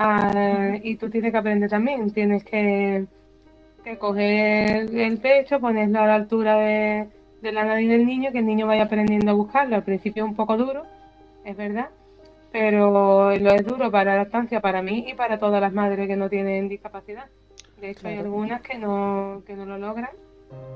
Ah, 0.00 0.78
y 0.80 0.94
tú 0.94 1.10
tienes 1.10 1.32
que 1.32 1.38
aprender 1.38 1.68
también. 1.68 2.12
Tienes 2.12 2.44
que, 2.44 3.06
que 3.82 3.98
coger 3.98 4.94
el 4.94 5.18
pecho, 5.18 5.58
ponerlo 5.58 5.98
a 6.00 6.06
la 6.06 6.14
altura 6.14 6.56
de, 6.56 7.08
de 7.42 7.52
la 7.52 7.64
nariz 7.64 7.88
del 7.88 8.06
niño, 8.06 8.30
que 8.30 8.38
el 8.38 8.46
niño 8.46 8.68
vaya 8.68 8.84
aprendiendo 8.84 9.32
a 9.32 9.34
buscarlo. 9.34 9.74
Al 9.74 9.82
principio 9.82 10.24
es 10.24 10.30
un 10.30 10.36
poco 10.36 10.56
duro, 10.56 10.84
es 11.44 11.56
verdad, 11.56 11.88
pero 12.52 13.36
lo 13.36 13.50
es 13.50 13.66
duro 13.66 13.90
para 13.90 14.14
la 14.14 14.22
estancia, 14.22 14.60
para 14.60 14.82
mí 14.82 15.04
y 15.08 15.14
para 15.14 15.38
todas 15.38 15.60
las 15.60 15.72
madres 15.72 16.06
que 16.06 16.16
no 16.16 16.28
tienen 16.28 16.68
discapacidad. 16.68 17.26
De 17.80 17.90
hecho, 17.90 18.06
hay 18.06 18.18
algunas 18.18 18.60
que 18.60 18.78
no, 18.78 19.42
que 19.46 19.54
no 19.54 19.64
lo 19.66 19.78
logran, 19.78 20.10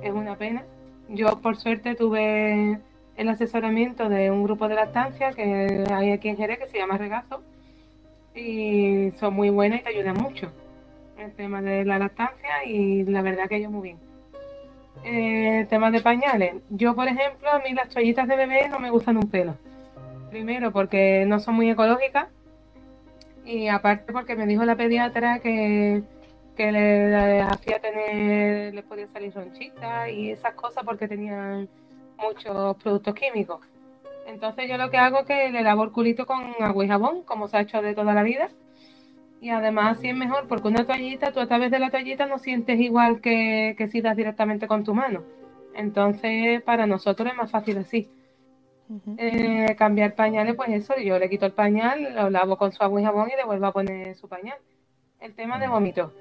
es 0.02 0.12
una 0.12 0.36
pena. 0.36 0.64
Yo, 1.08 1.40
por 1.40 1.56
suerte, 1.56 1.94
tuve 1.94 2.78
el 3.16 3.28
asesoramiento 3.28 4.08
de 4.08 4.32
un 4.32 4.42
grupo 4.42 4.66
de 4.66 4.74
lactancia 4.74 5.30
que 5.30 5.84
hay 5.90 6.10
aquí 6.10 6.28
en 6.28 6.36
Jerez 6.36 6.58
que 6.58 6.66
se 6.66 6.78
llama 6.78 6.98
Regazo 6.98 7.42
y 8.34 9.10
son 9.12 9.34
muy 9.34 9.50
buenas 9.50 9.80
y 9.80 9.82
te 9.82 9.90
ayudan 9.90 10.16
mucho 10.16 10.50
el 11.18 11.32
tema 11.32 11.62
de 11.62 11.84
la 11.84 11.98
lactancia 11.98 12.64
y 12.64 13.04
la 13.04 13.22
verdad 13.22 13.48
que 13.48 13.56
ellos 13.56 13.70
muy 13.70 13.82
bien 13.82 14.12
eh, 15.04 15.66
temas 15.68 15.92
de 15.92 16.00
pañales. 16.00 16.54
Yo, 16.70 16.94
por 16.94 17.08
ejemplo, 17.08 17.50
a 17.50 17.58
mí 17.58 17.72
las 17.72 17.88
toallitas 17.88 18.28
de 18.28 18.36
bebé 18.36 18.68
no 18.68 18.78
me 18.78 18.90
gustan 18.90 19.16
un 19.16 19.28
pelo. 19.28 19.56
Primero, 20.30 20.72
porque 20.72 21.24
no 21.26 21.40
son 21.40 21.54
muy 21.54 21.70
ecológicas. 21.70 22.28
Y 23.44 23.68
aparte, 23.68 24.12
porque 24.12 24.36
me 24.36 24.46
dijo 24.46 24.64
la 24.64 24.76
pediatra 24.76 25.40
que, 25.40 26.02
que 26.56 26.72
le, 26.72 27.40
hacía 27.40 27.80
tener, 27.80 28.74
le 28.74 28.82
podía 28.82 29.08
salir 29.08 29.34
ronchitas 29.34 30.08
y 30.10 30.30
esas 30.30 30.54
cosas 30.54 30.84
porque 30.84 31.08
tenían 31.08 31.68
muchos 32.18 32.76
productos 32.76 33.14
químicos. 33.14 33.60
Entonces, 34.26 34.68
yo 34.68 34.76
lo 34.76 34.90
que 34.90 34.98
hago 34.98 35.20
es 35.20 35.26
que 35.26 35.50
le 35.50 35.62
lavo 35.62 35.84
el 35.84 35.92
culito 35.92 36.26
con 36.26 36.54
agua 36.60 36.84
y 36.84 36.88
jabón, 36.88 37.22
como 37.22 37.48
se 37.48 37.56
ha 37.56 37.60
hecho 37.60 37.82
de 37.82 37.94
toda 37.94 38.14
la 38.14 38.22
vida 38.22 38.48
y 39.42 39.50
además 39.50 39.98
sí 39.98 40.08
es 40.08 40.16
mejor 40.16 40.46
porque 40.46 40.68
una 40.68 40.86
toallita, 40.86 41.32
tú 41.32 41.40
a 41.40 41.48
través 41.48 41.72
de 41.72 41.80
la 41.80 41.90
toallita 41.90 42.26
no 42.26 42.38
sientes 42.38 42.78
igual 42.78 43.20
que, 43.20 43.74
que 43.76 43.88
si 43.88 44.00
das 44.00 44.16
directamente 44.16 44.68
con 44.68 44.84
tu 44.84 44.94
mano. 44.94 45.24
Entonces 45.74 46.62
para 46.62 46.86
nosotros 46.86 47.28
es 47.28 47.36
más 47.36 47.50
fácil 47.50 47.78
así. 47.78 48.08
Eh, 49.16 49.74
cambiar 49.76 50.14
pañales, 50.14 50.54
pues 50.54 50.70
eso, 50.70 50.94
yo 50.96 51.18
le 51.18 51.28
quito 51.28 51.44
el 51.44 51.52
pañal, 51.52 52.14
lo 52.14 52.30
lavo 52.30 52.56
con 52.56 52.70
su 52.70 52.84
agua 52.84 53.00
y 53.00 53.04
jabón 53.04 53.30
y 53.32 53.36
le 53.36 53.44
vuelvo 53.44 53.66
a 53.66 53.72
poner 53.72 54.14
su 54.14 54.28
pañal. 54.28 54.58
El 55.18 55.34
tema 55.34 55.58
de 55.58 55.66
vómito. 55.66 56.12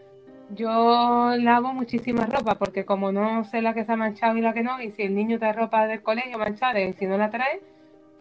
Yo 0.56 1.36
lavo 1.38 1.74
muchísima 1.74 2.26
ropa 2.26 2.56
porque 2.56 2.86
como 2.86 3.12
no 3.12 3.44
sé 3.44 3.62
la 3.62 3.76
que 3.76 3.86
se 3.86 3.92
ha 3.92 3.98
manchado 3.98 4.36
y 4.36 4.42
la 4.42 4.54
que 4.54 4.64
no, 4.64 4.82
y 4.82 4.90
si 4.90 5.04
el 5.04 5.14
niño 5.14 5.38
trae 5.38 5.54
ropa 5.54 5.86
del 5.86 6.02
colegio 6.02 6.40
manchada 6.40 6.82
y 6.82 6.94
si 6.94 7.06
no 7.06 7.18
la 7.18 7.30
trae, 7.30 7.62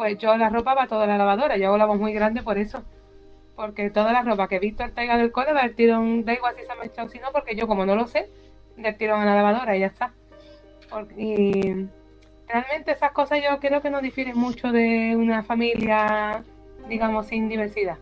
pues 0.01 0.17
yo 0.17 0.35
la 0.39 0.49
ropa 0.49 0.73
va 0.73 0.87
toda 0.87 1.07
la 1.07 1.19
lavadora. 1.19 1.59
Yo 1.59 1.67
hago 1.67 1.77
lavos 1.77 1.99
muy 1.99 2.15
grande 2.15 2.43
por 2.43 2.57
eso 2.57 2.83
porque 3.55 3.91
toda 3.91 4.15
la 4.15 4.23
ropa 4.23 4.49
que 4.49 4.59
Víctor 4.59 4.93
traiga 4.93 5.19
del 5.19 5.31
cole 5.31 5.53
va 5.53 5.61
el 5.61 5.75
tirón, 5.75 6.25
da 6.25 6.33
igual 6.33 6.55
si 6.57 6.65
se 6.65 6.73
ha 6.73 6.83
echado 6.83 7.07
o 7.07 7.11
si 7.11 7.19
no, 7.19 7.27
porque 7.33 7.55
yo 7.55 7.67
como 7.67 7.85
no 7.85 7.95
lo 7.95 8.07
sé, 8.07 8.31
del 8.79 8.97
tirón 8.97 9.21
a 9.21 9.27
la 9.27 9.35
lavadora 9.35 9.77
y 9.77 9.81
ya 9.81 9.89
está. 9.89 10.15
y 11.19 11.87
realmente 12.49 12.93
esas 12.93 13.13
cosas 13.13 13.41
yo 13.45 13.61
creo 13.61 13.83
que 13.83 13.91
no 13.91 14.01
difieren 14.01 14.39
mucho 14.39 14.73
de 14.73 15.15
una 15.17 15.43
familia, 15.43 16.45
digamos, 16.89 17.27
sin 17.27 17.51
diversidad. 17.51 17.99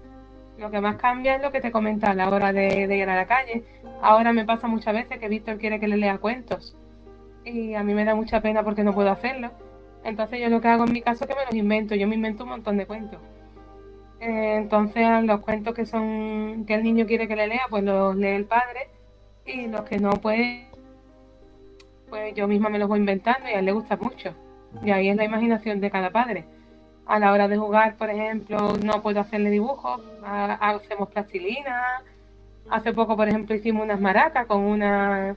Lo 0.56 0.70
que 0.70 0.80
más 0.80 0.94
cambia 0.98 1.34
es 1.34 1.42
lo 1.42 1.50
que 1.50 1.60
te 1.60 1.72
comenta 1.72 2.12
a 2.12 2.14
la 2.14 2.28
hora 2.28 2.52
de, 2.52 2.96
ir 2.96 3.10
a 3.10 3.16
la 3.16 3.26
calle. 3.26 3.64
Ahora 4.02 4.32
me 4.32 4.44
pasa 4.44 4.68
muchas 4.68 4.94
veces 4.94 5.18
que 5.18 5.28
Víctor 5.28 5.58
quiere 5.58 5.80
que 5.80 5.88
le 5.88 5.96
lea 5.96 6.18
cuentos 6.18 6.76
y 7.44 7.74
a 7.74 7.82
mí 7.82 7.92
me 7.92 8.04
da 8.04 8.14
mucha 8.14 8.40
pena 8.40 8.62
porque 8.62 8.84
no 8.84 8.94
puedo 8.94 9.10
hacerlo. 9.10 9.50
Entonces 10.08 10.40
yo 10.40 10.48
lo 10.48 10.60
que 10.60 10.68
hago 10.68 10.84
en 10.84 10.92
mi 10.92 11.02
caso 11.02 11.24
es 11.24 11.30
que 11.30 11.36
me 11.36 11.44
los 11.44 11.54
invento, 11.54 11.94
yo 11.94 12.08
me 12.08 12.14
invento 12.14 12.44
un 12.44 12.50
montón 12.50 12.78
de 12.78 12.86
cuentos. 12.86 13.20
Eh, 14.20 14.56
entonces 14.56 15.06
los 15.24 15.40
cuentos 15.40 15.74
que 15.74 15.86
son 15.86 16.64
que 16.66 16.74
el 16.74 16.82
niño 16.82 17.06
quiere 17.06 17.28
que 17.28 17.36
le 17.36 17.46
lea, 17.46 17.62
pues 17.70 17.84
los 17.84 18.16
lee 18.16 18.28
el 18.28 18.46
padre 18.46 18.88
y 19.44 19.66
los 19.68 19.82
que 19.82 19.98
no 19.98 20.10
puede, 20.12 20.66
pues 22.08 22.34
yo 22.34 22.48
misma 22.48 22.68
me 22.70 22.78
los 22.78 22.88
voy 22.88 22.98
inventando 22.98 23.48
y 23.48 23.52
a 23.52 23.58
él 23.58 23.66
le 23.66 23.72
gusta 23.72 23.96
mucho. 23.96 24.34
Y 24.82 24.90
ahí 24.90 25.08
es 25.08 25.16
la 25.16 25.24
imaginación 25.24 25.80
de 25.80 25.90
cada 25.90 26.10
padre. 26.10 26.44
A 27.06 27.18
la 27.18 27.32
hora 27.32 27.48
de 27.48 27.56
jugar, 27.56 27.96
por 27.96 28.10
ejemplo, 28.10 28.76
no 28.82 29.02
puedo 29.02 29.20
hacerle 29.20 29.50
dibujos, 29.50 30.00
hacemos 30.24 31.08
plastilina. 31.10 32.02
Hace 32.70 32.92
poco, 32.92 33.16
por 33.16 33.28
ejemplo, 33.28 33.54
hicimos 33.54 33.84
unas 33.84 34.00
maracas 34.00 34.46
con 34.46 34.60
una 34.62 35.36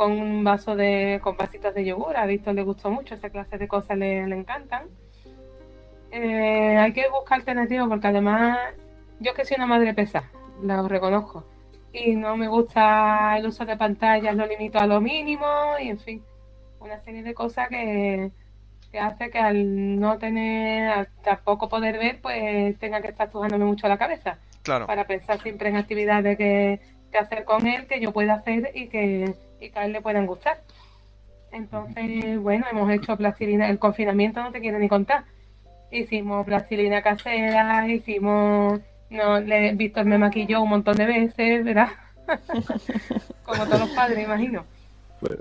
con 0.00 0.12
un 0.12 0.42
vaso 0.42 0.76
de 0.76 1.20
con 1.22 1.36
vasitos 1.36 1.74
de 1.74 1.84
yogur. 1.84 2.16
A 2.16 2.24
Víctor 2.24 2.54
le 2.54 2.62
gustó 2.62 2.90
mucho, 2.90 3.14
esa 3.14 3.28
clase 3.28 3.58
de 3.58 3.68
cosas 3.68 3.98
le, 3.98 4.26
le 4.26 4.34
encantan. 4.34 4.84
Eh, 6.10 6.78
hay 6.78 6.94
que 6.94 7.06
buscar 7.10 7.40
alternativas 7.40 7.86
porque 7.86 8.06
además 8.06 8.58
yo 9.18 9.34
que 9.34 9.44
soy 9.44 9.56
una 9.58 9.66
madre 9.66 9.92
pesa, 9.92 10.24
lo 10.62 10.88
reconozco. 10.88 11.44
Y 11.92 12.16
no 12.16 12.34
me 12.38 12.48
gusta 12.48 13.36
el 13.36 13.46
uso 13.46 13.66
de 13.66 13.76
pantallas, 13.76 14.34
lo 14.34 14.46
limito 14.46 14.78
a 14.78 14.86
lo 14.86 15.02
mínimo 15.02 15.46
y 15.78 15.90
en 15.90 15.98
fin, 15.98 16.24
una 16.80 16.98
serie 17.00 17.22
de 17.22 17.34
cosas 17.34 17.68
que, 17.68 18.32
hace 18.98 19.28
que 19.28 19.38
al 19.38 20.00
no 20.00 20.16
tener, 20.16 21.10
tampoco 21.22 21.68
poder 21.68 21.98
ver, 21.98 22.22
pues 22.22 22.78
tenga 22.78 23.02
que 23.02 23.08
estar 23.08 23.26
estudiándome 23.26 23.66
mucho 23.66 23.86
la 23.86 23.98
cabeza. 23.98 24.38
Claro. 24.62 24.86
Para 24.86 25.04
pensar 25.04 25.42
siempre 25.42 25.68
en 25.68 25.76
actividades 25.76 26.38
que, 26.38 26.80
que 27.12 27.18
hacer 27.18 27.44
con 27.44 27.66
él, 27.66 27.86
que 27.86 28.00
yo 28.00 28.12
pueda 28.12 28.32
hacer 28.32 28.70
y 28.74 28.88
que, 28.88 29.34
que 29.60 29.78
a 29.78 29.84
él 29.84 29.92
le 29.92 30.00
puedan 30.00 30.26
gustar. 30.26 30.62
Entonces, 31.52 32.38
bueno, 32.38 32.64
hemos 32.70 32.90
hecho 32.90 33.16
plastilina. 33.16 33.68
El 33.68 33.78
confinamiento 33.78 34.42
no 34.42 34.52
te 34.52 34.60
quiero 34.60 34.78
ni 34.78 34.88
contar 34.88 35.24
hicimos 35.90 36.46
plastilina 36.46 37.02
casera, 37.02 37.88
hicimos, 37.88 38.80
no, 39.10 39.40
le, 39.40 39.74
Víctor 39.74 40.04
me 40.04 40.18
maquilló 40.18 40.62
un 40.62 40.70
montón 40.70 40.96
de 40.96 41.06
veces, 41.06 41.64
¿verdad? 41.64 41.88
Como 43.44 43.64
todos 43.64 43.80
los 43.80 43.90
padres, 43.90 44.24
imagino. 44.24 44.64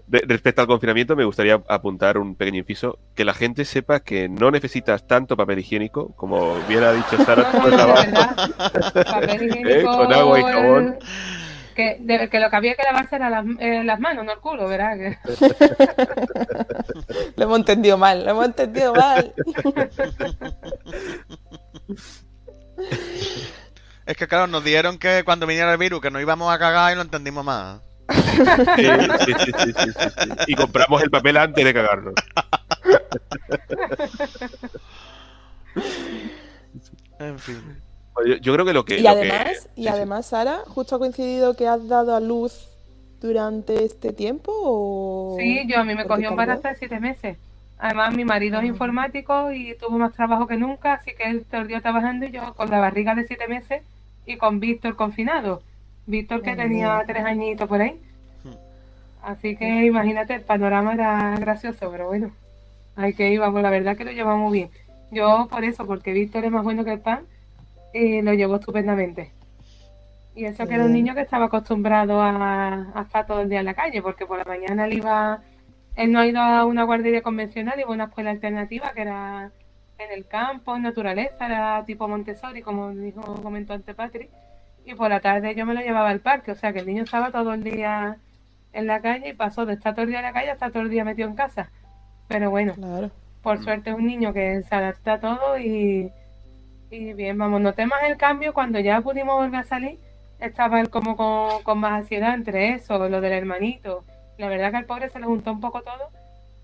respecto 0.07 0.61
al 0.61 0.67
confinamiento, 0.67 1.15
me 1.15 1.23
gustaría 1.23 1.61
apuntar 1.67 2.17
un 2.17 2.35
pequeño 2.35 2.59
inciso, 2.59 2.97
que 3.15 3.25
la 3.25 3.33
gente 3.33 3.65
sepa 3.65 3.99
que 3.99 4.27
no 4.27 4.49
necesitas 4.51 5.05
tanto 5.05 5.37
papel 5.37 5.59
higiénico, 5.59 6.09
como 6.15 6.55
bien 6.67 6.83
ha 6.83 6.93
dicho 6.93 7.17
Sara, 7.23 7.51
no, 7.53 7.67
no, 7.69 7.77
no, 7.77 9.03
papel 9.05 9.43
higiénico, 9.43 9.69
¿Eh? 9.69 9.83
con 9.83 10.13
agua 10.13 10.39
y 10.39 10.43
jabón. 10.43 10.97
Que, 11.79 12.29
que 12.29 12.39
lo 12.39 12.49
que 12.49 12.55
había 12.55 12.75
que 12.75 12.83
lavarse 12.83 13.15
era 13.15 13.29
las, 13.29 13.45
eh, 13.59 13.83
las 13.85 13.99
manos, 13.99 14.25
no 14.25 14.33
el 14.33 14.39
culo, 14.39 14.67
¿verdad? 14.67 14.97
Que... 14.97 15.17
lo 17.37 17.43
hemos 17.43 17.59
entendido 17.59 17.97
mal, 17.97 18.25
lo 18.25 18.31
hemos 18.31 18.45
entendido 18.45 18.93
mal. 18.93 19.33
es 24.05 24.17
que 24.17 24.27
claro, 24.27 24.47
nos 24.47 24.61
dijeron 24.63 24.97
que 24.97 25.23
cuando 25.23 25.47
viniera 25.47 25.71
el 25.71 25.77
virus 25.77 26.01
que 26.01 26.11
no 26.11 26.19
íbamos 26.19 26.53
a 26.53 26.59
cagar 26.59 26.91
y 26.91 26.95
lo 26.95 27.03
entendimos 27.03 27.45
más. 27.45 27.79
Sí, 28.75 28.85
sí, 29.25 29.33
sí, 29.57 29.57
sí, 29.57 29.73
Y 30.47 30.55
compramos 30.55 31.01
el 31.03 31.11
papel 31.11 31.37
antes 31.37 31.63
de 31.63 31.73
cagarnos. 31.73 32.15
en 37.19 37.39
fin. 37.39 37.81
Yo, 38.41 38.53
creo 38.53 38.65
que 38.65 38.73
lo 38.73 38.85
que. 38.85 38.99
Y 38.99 39.07
además, 39.07 39.69
y 39.75 39.87
además, 39.87 40.27
Sara, 40.27 40.59
justo 40.67 40.95
ha 40.95 40.99
coincidido 40.99 41.55
que 41.55 41.67
has 41.67 41.87
dado 41.87 42.15
a 42.15 42.19
luz 42.19 42.67
durante 43.21 43.83
este 43.83 44.13
tiempo 44.13 44.51
o. 44.55 45.37
Sí, 45.39 45.65
yo 45.67 45.79
a 45.79 45.83
mí 45.83 45.95
me 45.95 46.05
cogió 46.05 46.29
embarazo 46.29 46.67
de 46.67 46.75
siete 46.75 46.99
meses. 46.99 47.37
Además, 47.77 48.13
mi 48.13 48.25
marido 48.25 48.59
es 48.59 48.65
informático 48.65 49.53
y 49.53 49.73
tuvo 49.75 49.97
más 49.97 50.13
trabajo 50.13 50.47
que 50.47 50.57
nunca, 50.57 50.93
así 50.93 51.11
que 51.17 51.29
él 51.29 51.45
día 51.67 51.79
trabajando 51.79 52.25
y 52.25 52.31
yo 52.31 52.53
con 52.55 52.69
la 52.69 52.79
barriga 52.79 53.15
de 53.15 53.23
siete 53.23 53.47
meses 53.47 53.83
y 54.25 54.35
con 54.35 54.59
Víctor 54.59 54.97
confinado. 54.97 55.61
Víctor 56.05 56.41
que 56.41 56.55
tenía 56.57 57.01
tres 57.07 57.23
añitos 57.23 57.69
por 57.69 57.81
ahí. 57.81 57.97
Hmm. 58.43 58.51
Así 59.23 59.55
que 59.55 59.85
imagínate, 59.85 60.35
el 60.35 60.41
panorama 60.41 60.93
era 60.93 61.37
gracioso, 61.39 61.89
pero 61.89 62.07
bueno, 62.07 62.31
hay 62.97 63.13
que 63.13 63.29
ir, 63.29 63.39
vamos, 63.39 63.61
la 63.61 63.69
verdad 63.69 63.95
que 63.95 64.03
lo 64.03 64.11
llevamos 64.11 64.51
bien. 64.51 64.69
Yo 65.11 65.47
por 65.49 65.63
eso, 65.63 65.85
porque 65.87 66.11
Víctor 66.11 66.43
es 66.43 66.51
más 66.51 66.63
bueno 66.65 66.83
que 66.83 66.91
el 66.91 66.99
pan, 66.99 67.21
y 67.93 68.21
lo 68.21 68.33
llevó 68.33 68.55
estupendamente. 68.55 69.31
Y 70.35 70.45
eso 70.45 70.65
que 70.65 70.75
era 70.75 70.85
un 70.85 70.93
niño 70.93 71.15
que 71.15 71.21
estaba 71.21 71.45
acostumbrado 71.45 72.21
a, 72.21 72.93
estar 73.01 73.25
todo 73.25 73.41
el 73.41 73.49
día 73.49 73.59
en 73.59 73.65
la 73.65 73.73
calle, 73.73 74.01
porque 74.01 74.25
por 74.25 74.37
la 74.37 74.45
mañana 74.45 74.85
él 74.85 74.93
iba, 74.93 75.41
él 75.95 76.11
no 76.11 76.19
ha 76.19 76.27
ido 76.27 76.39
a 76.39 76.65
una 76.65 76.83
guardería 76.83 77.21
convencional, 77.21 77.79
iba 77.79 77.89
a 77.89 77.93
una 77.93 78.05
escuela 78.05 78.31
alternativa 78.31 78.93
que 78.93 79.01
era 79.01 79.51
en 79.97 80.11
el 80.11 80.25
campo, 80.27 80.75
en 80.75 80.83
naturaleza, 80.83 81.45
era 81.45 81.83
tipo 81.85 82.07
Montessori, 82.07 82.61
como 82.61 82.91
dijo, 82.91 83.21
comentó 83.41 83.73
antes 83.73 83.95
Patrick. 83.95 84.29
Y 84.85 84.95
por 84.95 85.09
la 85.09 85.19
tarde 85.19 85.55
yo 85.55 85.65
me 85.65 85.73
lo 85.73 85.81
llevaba 85.81 86.09
al 86.09 86.21
parque, 86.21 86.51
o 86.51 86.55
sea 86.55 86.71
que 86.71 86.79
el 86.79 86.85
niño 86.85 87.03
estaba 87.03 87.31
todo 87.31 87.53
el 87.53 87.63
día 87.63 88.17
en 88.71 88.87
la 88.87 89.01
calle 89.01 89.29
y 89.29 89.33
pasó 89.33 89.65
de 89.65 89.73
estar 89.73 89.93
todo 89.93 90.03
el 90.03 90.09
día 90.09 90.19
en 90.19 90.25
la 90.25 90.33
calle 90.33 90.51
hasta 90.51 90.69
todo 90.69 90.83
el 90.83 90.89
día 90.89 91.03
metido 91.03 91.27
en 91.27 91.35
casa. 91.35 91.69
Pero 92.27 92.49
bueno, 92.49 92.75
por 93.41 93.61
suerte 93.61 93.89
es 93.89 93.95
un 93.95 94.05
niño 94.05 94.31
que 94.31 94.61
se 94.63 94.73
adapta 94.73 95.13
a 95.13 95.19
todo 95.19 95.59
y, 95.59 96.11
y 96.91 97.13
bien, 97.13 97.37
vamos, 97.37 97.61
noté 97.61 97.85
más 97.85 98.03
el 98.03 98.17
cambio 98.17 98.53
cuando 98.53 98.79
ya 98.79 99.01
pudimos 99.01 99.35
volver 99.35 99.59
a 99.59 99.63
salir. 99.63 99.99
Estaba 100.39 100.79
él 100.79 100.89
como 100.89 101.15
con, 101.63 101.79
más 101.79 101.91
ansiedad 101.93 102.33
entre 102.33 102.73
eso, 102.73 102.97
lo 103.09 103.21
del 103.21 103.33
hermanito. 103.33 104.03
La 104.37 104.47
verdad 104.47 104.71
que 104.71 104.77
al 104.77 104.85
pobre 104.85 105.09
se 105.09 105.19
le 105.19 105.25
juntó 105.25 105.51
un 105.51 105.59
poco 105.59 105.81
todo 105.81 106.09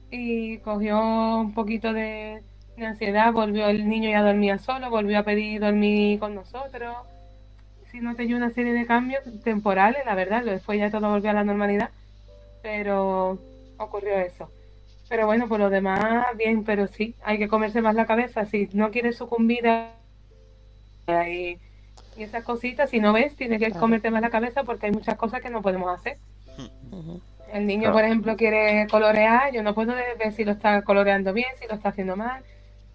y 0.09 0.59
cogió 0.59 0.99
un 1.37 1.53
poquito 1.53 1.93
de, 1.93 2.41
ansiedad. 2.77 3.33
Volvió 3.33 3.67
el 3.67 3.87
niño 3.87 4.09
ya 4.09 4.23
dormía 4.23 4.57
solo, 4.57 4.89
volvió 4.89 5.19
a 5.19 5.23
pedir 5.23 5.61
dormir 5.61 6.19
con 6.19 6.33
nosotros. 6.33 6.95
Sí, 7.91 7.99
noté 7.99 8.27
yo 8.27 8.37
una 8.37 8.49
serie 8.49 8.73
de 8.73 8.85
cambios 8.85 9.23
temporales, 9.43 10.05
la 10.05 10.15
verdad. 10.15 10.43
Después 10.43 10.79
ya 10.79 10.89
todo 10.89 11.09
volvió 11.09 11.29
a 11.31 11.33
la 11.33 11.43
normalidad. 11.43 11.91
Pero 12.63 13.37
ocurrió 13.77 14.17
eso. 14.17 14.49
Pero 15.07 15.27
bueno, 15.27 15.47
por 15.47 15.59
lo 15.59 15.69
demás, 15.69 16.25
bien, 16.35 16.63
pero 16.63 16.87
sí, 16.87 17.13
hay 17.23 17.37
que 17.37 17.47
comerse 17.47 17.81
más 17.81 17.93
la 17.93 18.07
cabeza. 18.07 18.45
Si 18.45 18.69
no 18.73 18.89
quieres 18.89 19.17
sucumbir 19.17 19.67
a 19.67 19.91
y, 21.07 21.59
esas 22.17 22.43
cositas, 22.45 22.89
si 22.89 23.01
no 23.01 23.11
ves, 23.11 23.35
tienes 23.35 23.59
que 23.59 23.71
comerte 23.71 24.09
más 24.09 24.21
la 24.21 24.29
cabeza 24.29 24.63
porque 24.63 24.85
hay 24.85 24.93
muchas 24.93 25.17
cosas 25.17 25.41
que 25.41 25.49
no 25.49 25.61
podemos 25.61 25.93
hacer. 25.93 26.17
El 27.51 27.67
niño, 27.67 27.91
por 27.91 28.05
ejemplo, 28.05 28.37
quiere 28.37 28.87
colorear, 28.89 29.51
yo 29.53 29.63
no 29.63 29.75
puedo 29.75 29.93
ver 29.93 30.31
si 30.31 30.45
lo 30.45 30.53
está 30.53 30.81
coloreando 30.83 31.33
bien, 31.33 31.49
si 31.59 31.67
lo 31.67 31.73
está 31.73 31.89
haciendo 31.89 32.15
mal. 32.15 32.41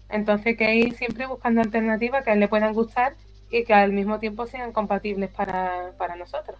Entonces, 0.09 0.57
que 0.57 0.75
ir 0.75 0.93
siempre 0.95 1.27
buscando 1.27 1.61
alternativas 1.61 2.23
que 2.23 2.31
a 2.31 2.33
él 2.33 2.39
le 2.39 2.47
puedan 2.47 2.73
gustar 2.73 3.15
y 3.51 3.63
que 3.63 3.73
al 3.73 3.93
mismo 3.93 4.19
tiempo 4.19 4.47
sean 4.47 4.71
compatibles 4.71 5.29
para, 5.29 5.91
para 5.97 6.15
nosotros. 6.15 6.57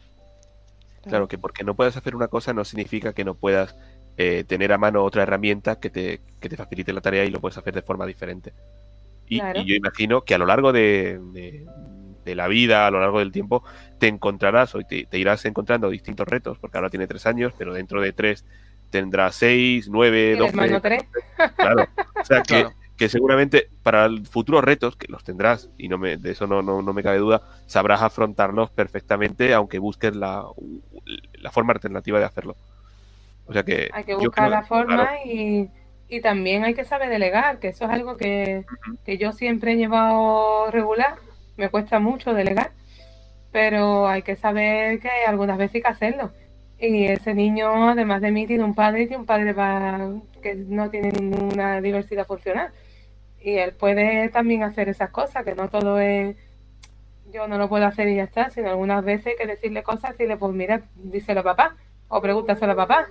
Claro, 1.04 1.28
que 1.28 1.38
porque 1.38 1.64
no 1.64 1.76
puedas 1.76 1.98
hacer 1.98 2.16
una 2.16 2.28
cosa 2.28 2.54
no 2.54 2.64
significa 2.64 3.14
que 3.14 3.26
no 3.26 3.34
puedas 3.34 3.76
eh, 4.18 4.44
tener 4.44 4.72
a 4.72 4.78
mano 4.78 5.04
otra 5.04 5.24
herramienta 5.24 5.80
que 5.80 5.90
te, 5.90 6.22
que 6.40 6.50
te 6.50 6.58
facilite 6.58 6.94
la 6.94 7.02
tarea 7.02 7.26
y 7.26 7.32
lo 7.32 7.40
puedes 7.40 7.58
hacer 7.58 7.74
de 7.74 7.82
forma 7.82 8.06
diferente. 8.06 8.54
Y, 9.32 9.40
yo 9.66 9.76
imagino 9.76 10.24
que 10.24 10.36
a 10.36 10.38
lo 10.38 10.46
largo 10.46 10.74
de, 10.74 11.18
la 12.26 12.48
vida, 12.50 12.86
a 12.86 12.92
lo 12.92 13.00
largo 13.00 13.20
del 13.20 13.32
tiempo, 13.32 13.64
te 13.98 14.08
encontrarás 14.08 14.76
o 14.76 14.80
te, 14.82 15.08
irás 15.14 15.46
encontrando 15.46 15.90
distintos 15.90 16.28
retos, 16.28 16.60
porque 16.60 16.78
ahora 16.78 16.90
tiene 16.90 17.08
tres 17.08 17.26
años, 17.26 17.54
pero 17.58 17.74
dentro 17.74 18.02
de 18.02 18.12
tres 18.12 18.44
tendrá 18.90 19.32
seis, 19.32 19.88
nueve, 19.90 20.36
doce. 20.36 20.82
tres? 20.82 21.06
Claro. 21.56 21.88
O 22.20 22.26
sea, 22.26 22.44
que, 22.44 23.08
seguramente 23.08 23.70
para 23.82 24.10
futuros 24.30 24.66
retos, 24.66 24.98
que 24.98 25.08
los 25.08 25.24
tendrás, 25.24 25.70
y 25.78 25.88
no 25.88 25.98
me, 25.98 26.18
de 26.18 26.32
eso 26.32 26.46
no, 26.46 26.62
no, 26.62 26.94
me 26.94 27.02
cabe 27.02 27.20
duda, 27.20 27.42
sabrás 27.68 28.02
afrontarlos 28.02 28.70
perfectamente, 28.70 29.54
aunque 29.54 29.80
busques 29.80 30.14
la, 30.14 30.44
la 31.36 31.52
forma 31.52 31.72
alternativa 31.72 32.20
de 32.20 32.26
hacerlo. 32.26 32.58
O 33.46 33.54
sea 33.54 33.64
que. 33.64 33.90
Hay 33.94 34.04
que 34.04 34.16
buscar 34.16 34.50
la 34.50 34.64
forma 34.64 35.24
y 35.26 35.70
y 36.12 36.20
también 36.20 36.66
hay 36.66 36.74
que 36.74 36.84
saber 36.84 37.08
delegar, 37.08 37.60
que 37.60 37.70
eso 37.70 37.86
es 37.86 37.92
algo 37.92 38.18
que, 38.18 38.66
yo 39.18 39.32
siempre 39.32 39.72
he 39.72 39.78
llevado 39.78 40.70
regular, 40.70 41.16
me 41.56 41.70
cuesta 41.70 42.00
mucho 42.00 42.34
delegar, 42.34 42.72
pero 43.54 44.10
hay 44.10 44.22
que 44.22 44.36
saber 44.36 45.00
que 45.00 45.10
algunas 45.26 45.58
veces 45.58 45.76
hay 45.76 45.82
que 45.84 45.88
hacerlo. 45.88 46.32
Y 46.78 47.06
ese 47.06 47.34
niño, 47.34 47.90
además 47.90 48.22
de 48.22 48.32
mí, 48.32 48.46
tiene 48.46 48.66
un 48.66 48.76
padre 48.76 49.08
y 49.10 49.16
un 49.16 49.26
padre 49.26 49.56
que 50.42 50.56
no 50.56 50.90
tiene 50.90 51.14
ninguna 51.14 51.80
diversidad 51.80 52.28
funcional. 52.28 52.72
Y 53.40 53.54
él 53.54 53.72
puede 53.74 54.28
también 54.30 54.64
hacer 54.64 54.90
esas 54.90 55.12
cosas, 55.12 55.46
que 55.46 55.56
no 55.56 55.70
todo 55.70 55.98
es 55.98 56.36
yo 57.32 57.48
no 57.48 57.58
lo 57.58 57.70
puedo 57.70 57.86
hacer 57.86 58.10
y 58.10 58.18
ya 58.18 58.24
está, 58.24 58.50
sino 58.50 58.70
algunas 58.70 59.06
veces 59.06 59.28
hay 59.28 59.36
que 59.38 59.48
decirle 59.48 59.82
cosas 59.84 60.20
y 60.20 60.28
le 60.28 60.36
pues 60.36 60.54
mira, 60.54 60.82
díselo 60.96 61.40
a 61.40 61.44
papá 61.44 61.78
o 62.10 62.22
pregúntaselo 62.22 62.74
a 62.74 62.76
papá 62.76 63.08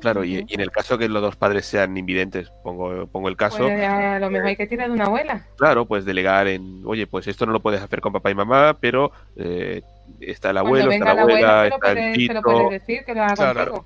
Claro, 0.00 0.24
y, 0.24 0.44
en 0.48 0.60
el 0.60 0.70
caso 0.70 0.98
que 0.98 1.08
los 1.08 1.22
dos 1.22 1.36
padres 1.36 1.66
sean 1.66 1.96
invidentes, 1.96 2.50
pongo, 2.62 3.06
pongo 3.06 3.28
el 3.28 3.36
caso. 3.36 3.64
Pues 3.64 3.82
a 3.82 4.18
lo 4.18 4.30
mejor 4.30 4.48
hay 4.48 4.56
que 4.56 4.66
tirar 4.66 4.88
de 4.88 4.94
una 4.94 5.06
abuela. 5.06 5.46
Claro, 5.56 5.86
pues 5.86 6.04
delegar 6.04 6.48
en, 6.48 6.82
oye, 6.84 7.06
pues 7.06 7.26
esto 7.26 7.46
no 7.46 7.52
lo 7.52 7.60
puedes 7.60 7.82
hacer 7.82 8.00
con 8.00 8.12
papá 8.12 8.30
y 8.30 8.34
mamá, 8.34 8.76
pero 8.80 9.12
eh, 9.36 9.82
está 10.20 10.50
el 10.50 10.58
abuelo, 10.58 10.90
está 10.90 11.14
la 11.14 11.22
abuela, 11.22 11.66
está 11.66 11.92
el 11.92 12.14
tito. 12.14 12.32
Se 12.32 12.34
lo 12.34 12.42
puede 12.42 12.70
decir 12.70 13.04
que 13.04 13.14
lo 13.14 13.22
haga 13.22 13.34
claro, 13.34 13.84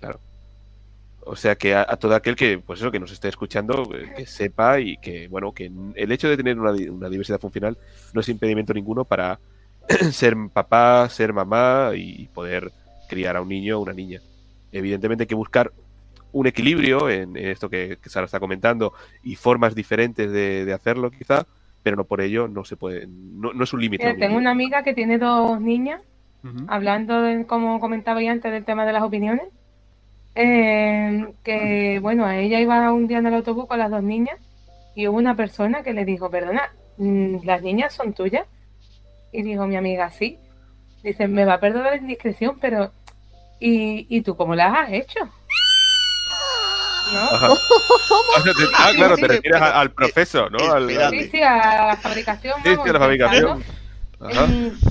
claro. 0.00 0.20
O 1.24 1.36
sea 1.36 1.54
que 1.54 1.74
a, 1.74 1.84
todo 1.84 2.14
aquel 2.14 2.34
que, 2.34 2.58
pues 2.58 2.80
eso, 2.80 2.90
que 2.90 2.98
nos 2.98 3.12
esté 3.12 3.28
escuchando, 3.28 3.88
eh, 3.94 4.12
que 4.16 4.26
sepa 4.26 4.80
y 4.80 4.96
que, 4.96 5.28
bueno, 5.28 5.52
que 5.52 5.70
el 5.94 6.12
hecho 6.12 6.28
de 6.28 6.36
tener 6.36 6.58
una, 6.58 6.72
una 6.72 7.08
diversidad 7.08 7.38
funcional 7.38 7.78
no 8.12 8.20
es 8.20 8.28
impedimento 8.28 8.74
ninguno 8.74 9.04
para 9.04 9.38
ser 10.10 10.34
papá, 10.52 11.08
ser 11.08 11.32
mamá 11.32 11.92
y 11.94 12.26
poder 12.28 12.72
criar 13.08 13.36
a 13.36 13.42
un 13.42 13.48
niño 13.48 13.78
o 13.78 13.82
una 13.82 13.92
niña 13.92 14.20
evidentemente 14.72 15.24
hay 15.24 15.28
que 15.28 15.34
buscar 15.34 15.72
un 16.32 16.46
equilibrio 16.46 17.08
en, 17.10 17.36
esto 17.36 17.68
que, 17.68 17.98
Sara 18.06 18.26
está 18.26 18.40
comentando 18.40 18.94
y 19.22 19.36
formas 19.36 19.74
diferentes 19.74 20.30
de, 20.30 20.72
hacerlo 20.72 21.10
quizá, 21.10 21.46
pero 21.82 21.96
no 21.96 22.04
por 22.04 22.20
ello 22.20 22.48
no 22.48 22.64
se 22.64 22.76
puede, 22.76 23.06
no, 23.06 23.62
es 23.62 23.72
un 23.72 23.80
límite. 23.80 24.14
Tengo 24.14 24.36
una 24.36 24.50
amiga 24.50 24.82
que 24.82 24.94
tiene 24.94 25.18
dos 25.18 25.60
niñas, 25.60 26.00
hablando 26.68 27.22
de, 27.22 27.46
como 27.46 27.78
comentaba 27.80 28.22
ya 28.22 28.32
antes 28.32 28.50
del 28.50 28.64
tema 28.64 28.86
de 28.86 28.92
las 28.92 29.02
opiniones, 29.02 29.46
eh, 30.34 31.26
que 31.44 31.98
bueno, 32.00 32.24
a 32.24 32.38
ella 32.38 32.58
iba 32.58 32.90
un 32.92 33.06
día 33.06 33.18
en 33.18 33.26
el 33.26 33.34
autobús 33.34 33.66
con 33.66 33.78
las 33.78 33.90
dos 33.90 34.02
niñas 34.02 34.38
y 34.94 35.06
hubo 35.06 35.18
una 35.18 35.36
persona 35.36 35.82
que 35.82 35.92
le 35.92 36.04
dijo, 36.04 36.30
perdona, 36.30 36.72
mm, 36.96 37.44
¿las 37.44 37.62
niñas 37.62 37.92
son 37.92 38.14
tuyas? 38.14 38.46
Y 39.32 39.42
dijo 39.42 39.66
mi 39.66 39.76
amiga, 39.76 40.10
sí. 40.10 40.38
Dice, 41.02 41.28
me 41.28 41.44
va 41.44 41.54
a 41.54 41.60
perdonar 41.60 41.92
la 41.92 41.98
indiscreción, 41.98 42.58
pero 42.60 42.90
¿Y, 43.64 44.06
y 44.08 44.22
tú 44.22 44.36
cómo 44.36 44.56
las 44.56 44.74
has 44.76 44.92
hecho? 44.92 45.20
¿No? 47.12 47.28
ah, 48.74 48.90
claro, 48.92 49.16
te 49.16 49.28
refieres 49.28 49.62
al 49.62 49.92
proceso, 49.92 50.50
¿no? 50.50 50.58
sí, 51.10 51.28
sí, 51.30 51.42
a 51.42 51.86
la 51.86 51.96
fabricación. 51.96 52.54
Sí, 52.64 52.70
sí, 52.70 52.88
a 52.88 52.92
la 52.92 52.98
fabricación. 52.98 53.62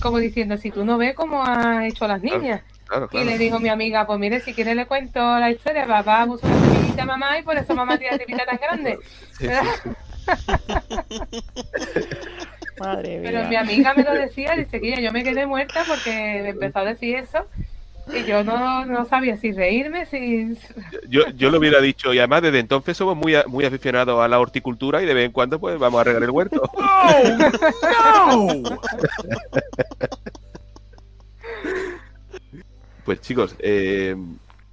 como 0.02 0.20
diciendo, 0.20 0.56
si 0.56 0.72
tú 0.72 0.86
no 0.86 0.98
ves 0.98 1.16
cómo 1.16 1.44
ha 1.46 1.86
hecho 1.86 2.08
las 2.08 2.22
niñas. 2.22 2.62
Claro, 2.86 3.10
claro. 3.10 3.26
Y 3.26 3.30
le 3.30 3.38
dijo 3.38 3.60
mi 3.60 3.68
amiga, 3.68 4.08
pues 4.08 4.18
mire, 4.20 4.40
si 4.40 4.54
quiere 4.54 4.74
le 4.74 4.86
cuento 4.86 5.20
la 5.20 5.52
historia, 5.52 5.86
papá 5.86 6.26
puso 6.26 6.48
una 6.48 6.62
semillita 6.62 7.04
a 7.04 7.06
mamá 7.06 7.40
y 7.40 7.44
por 7.44 7.58
eso 7.58 7.76
mamá 7.76 7.98
tiene 7.98 8.14
la 8.14 8.24
tripita 8.24 8.46
tan 8.46 8.58
grande. 8.58 9.00
Sí, 9.38 9.48
Madre 12.80 13.20
mía. 13.20 13.30
Pero 13.32 13.50
mi 13.50 13.56
amiga 13.56 13.94
me 13.94 14.04
lo 14.04 14.14
decía, 14.14 14.56
dice 14.56 14.80
que 14.80 15.02
yo 15.02 15.12
me 15.12 15.24
quedé 15.24 15.46
muerta 15.46 15.84
porque 15.88 16.40
me 16.44 16.50
empezó 16.50 16.80
a 16.80 16.86
decir 16.86 17.16
eso 17.16 17.48
y 18.08 18.24
yo 18.26 18.44
no, 18.44 18.86
no 18.86 19.06
sabía 19.06 19.38
si 19.38 19.52
reírme, 19.52 20.06
si... 20.06 20.58
Yo, 21.08 21.30
yo 21.36 21.50
lo 21.50 21.60
hubiera 21.60 21.80
dicho, 21.82 22.14
y 22.14 22.20
además 22.20 22.42
desde 22.42 22.60
entonces 22.60 22.98
somos 22.98 23.16
muy, 23.16 23.36
muy 23.48 23.66
aficionados 23.66 24.20
a 24.22 24.28
la 24.28 24.40
horticultura 24.40 25.02
y 25.02 25.06
de 25.06 25.14
vez 25.14 25.26
en 25.26 25.32
cuando 25.32 25.60
pues 25.60 25.80
vamos 25.80 26.02
a 26.02 26.04
regar 26.04 26.24
el 26.24 26.32
huerto. 26.32 26.62
¡No! 28.28 28.64
chicos, 33.20 33.56
eh, 33.60 34.16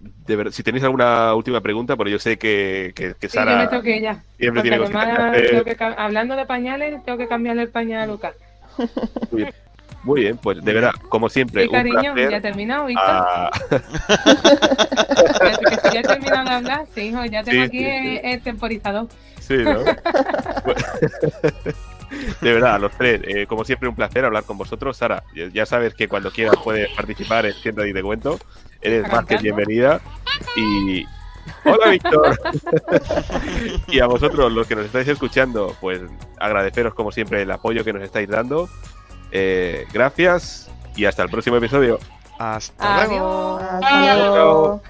de 0.01 0.37
ver, 0.37 0.53
si 0.53 0.63
tenéis 0.63 0.85
alguna 0.85 1.35
última 1.35 1.61
pregunta, 1.61 1.97
porque 1.97 2.13
yo 2.13 2.19
sé 2.21 2.39
que, 2.39 2.93
que, 2.95 3.15
que 3.19 3.29
Sara. 3.29 3.53
Sí, 3.53 3.59
yo 3.59 3.71
me 3.71 3.79
toqué 3.79 4.01
ya. 4.01 4.23
Siempre 4.39 4.63
tiene 4.63 4.77
además, 4.77 5.35
que, 5.65 5.77
hablando 5.81 6.37
de 6.37 6.47
pañales, 6.47 7.05
tengo 7.05 7.19
que 7.19 7.27
cambiarle 7.27 7.63
el 7.63 7.71
pañal 7.71 8.03
a 8.03 8.07
Lucas. 8.07 8.35
Muy 9.31 9.43
bien. 9.43 9.55
Muy 10.05 10.23
bien, 10.23 10.39
pues 10.39 10.63
de 10.65 10.73
verdad, 10.73 10.93
como 11.09 11.29
siempre. 11.29 11.65
Sí, 11.65 11.69
cariño, 11.69 12.17
ya 12.17 12.37
he 12.37 12.41
terminado, 12.41 12.87
Víctor. 12.87 13.05
Ah. 13.09 13.51
ya 15.93 16.01
he 16.01 16.03
terminado 16.03 16.45
de 16.49 16.55
hablar, 16.55 16.87
sí, 16.95 17.01
hijo, 17.03 17.25
ya 17.25 17.43
tengo 17.43 17.65
aquí 17.65 17.85
el, 17.85 18.41
temporizador. 18.43 19.09
Sí, 19.41 19.57
¿no? 19.57 19.81
de 22.41 22.53
verdad, 22.53 22.75
a 22.75 22.79
los 22.79 22.93
tres, 22.93 23.21
eh, 23.25 23.47
como 23.47 23.65
siempre, 23.65 23.89
un 23.89 23.95
placer 23.95 24.25
hablar 24.25 24.45
con 24.45 24.59
vosotros. 24.59 24.97
Sara, 24.97 25.23
ya 25.53 25.67
sabes 25.67 25.95
que 25.95 26.09
cuando 26.09 26.31
quieras 26.31 26.57
puedes 26.63 26.89
participar 26.91 27.47
en 27.47 27.55
Siéntate 27.55 27.91
y 27.91 27.93
te 27.93 28.03
cuento. 28.03 28.39
Eres 28.81 29.11
más 29.11 29.27
que 29.27 29.37
bienvenida. 29.39 30.01
Y. 30.57 31.05
Hola, 31.65 31.91
Víctor. 31.91 32.39
y 33.89 34.01
a 34.01 34.07
vosotros, 34.07 34.53
los 34.53 34.67
que 34.67 34.77
nos 34.77 34.87
estáis 34.87 35.09
escuchando, 35.09 35.75
pues 35.81 36.01
agradeceros 36.39 36.95
como 36.95 37.11
siempre 37.11 37.43
el 37.43 37.51
apoyo 37.51 37.85
que 37.85 37.93
nos 37.93 38.03
estáis 38.03 38.29
dando. 38.29 38.69
Eh, 39.31 39.87
gracias 39.93 40.71
y 40.97 41.05
hasta 41.05 41.23
el 41.23 41.31
próximo 41.31 41.57
episodio. 41.57 41.99
Hasta 42.39 43.07
luego. 43.07 43.61
Adiós. 43.83 44.81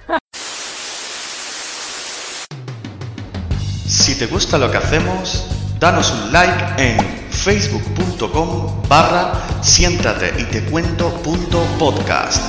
Si 3.85 4.15
te 4.17 4.27
gusta 4.27 4.57
lo 4.57 4.71
que 4.71 4.77
hacemos, 4.77 5.45
danos 5.79 6.11
un 6.11 6.31
like 6.31 6.63
en 6.77 6.99
facebook.com 7.29 8.81
barra 8.87 9.33
siéntate 9.61 10.33
y 10.39 10.43
te 10.45 10.63
cuento 10.65 11.09
punto 11.23 11.63
podcast 11.77 12.41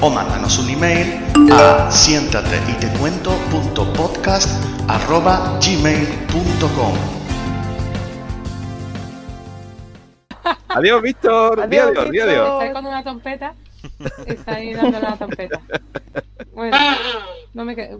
o 0.00 0.10
mándanos 0.10 0.58
un 0.58 0.70
email 0.70 1.24
a 1.52 1.90
siéntate 1.90 2.58
y 2.68 2.72
te 2.74 2.88
cuento 2.98 3.30
punto 3.50 3.92
podcast 3.92 4.48
arroba 4.88 5.58
gmail.com 5.60 7.23
Adiós, 10.68 11.02
Víctor. 11.02 11.60
Adiós, 11.60 11.96
adiós, 11.96 12.28
adiós. 12.28 12.62
Está 12.62 12.72
con 12.72 12.86
una 12.86 13.02
trompeta. 13.02 13.54
Está 14.26 14.54
ahí 14.56 14.74
dando 14.74 15.00
la 15.00 15.16
trompeta. 15.16 15.60
Bueno, 16.52 16.76
no 17.54 17.64
me 17.64 17.76
quedo. 17.76 17.98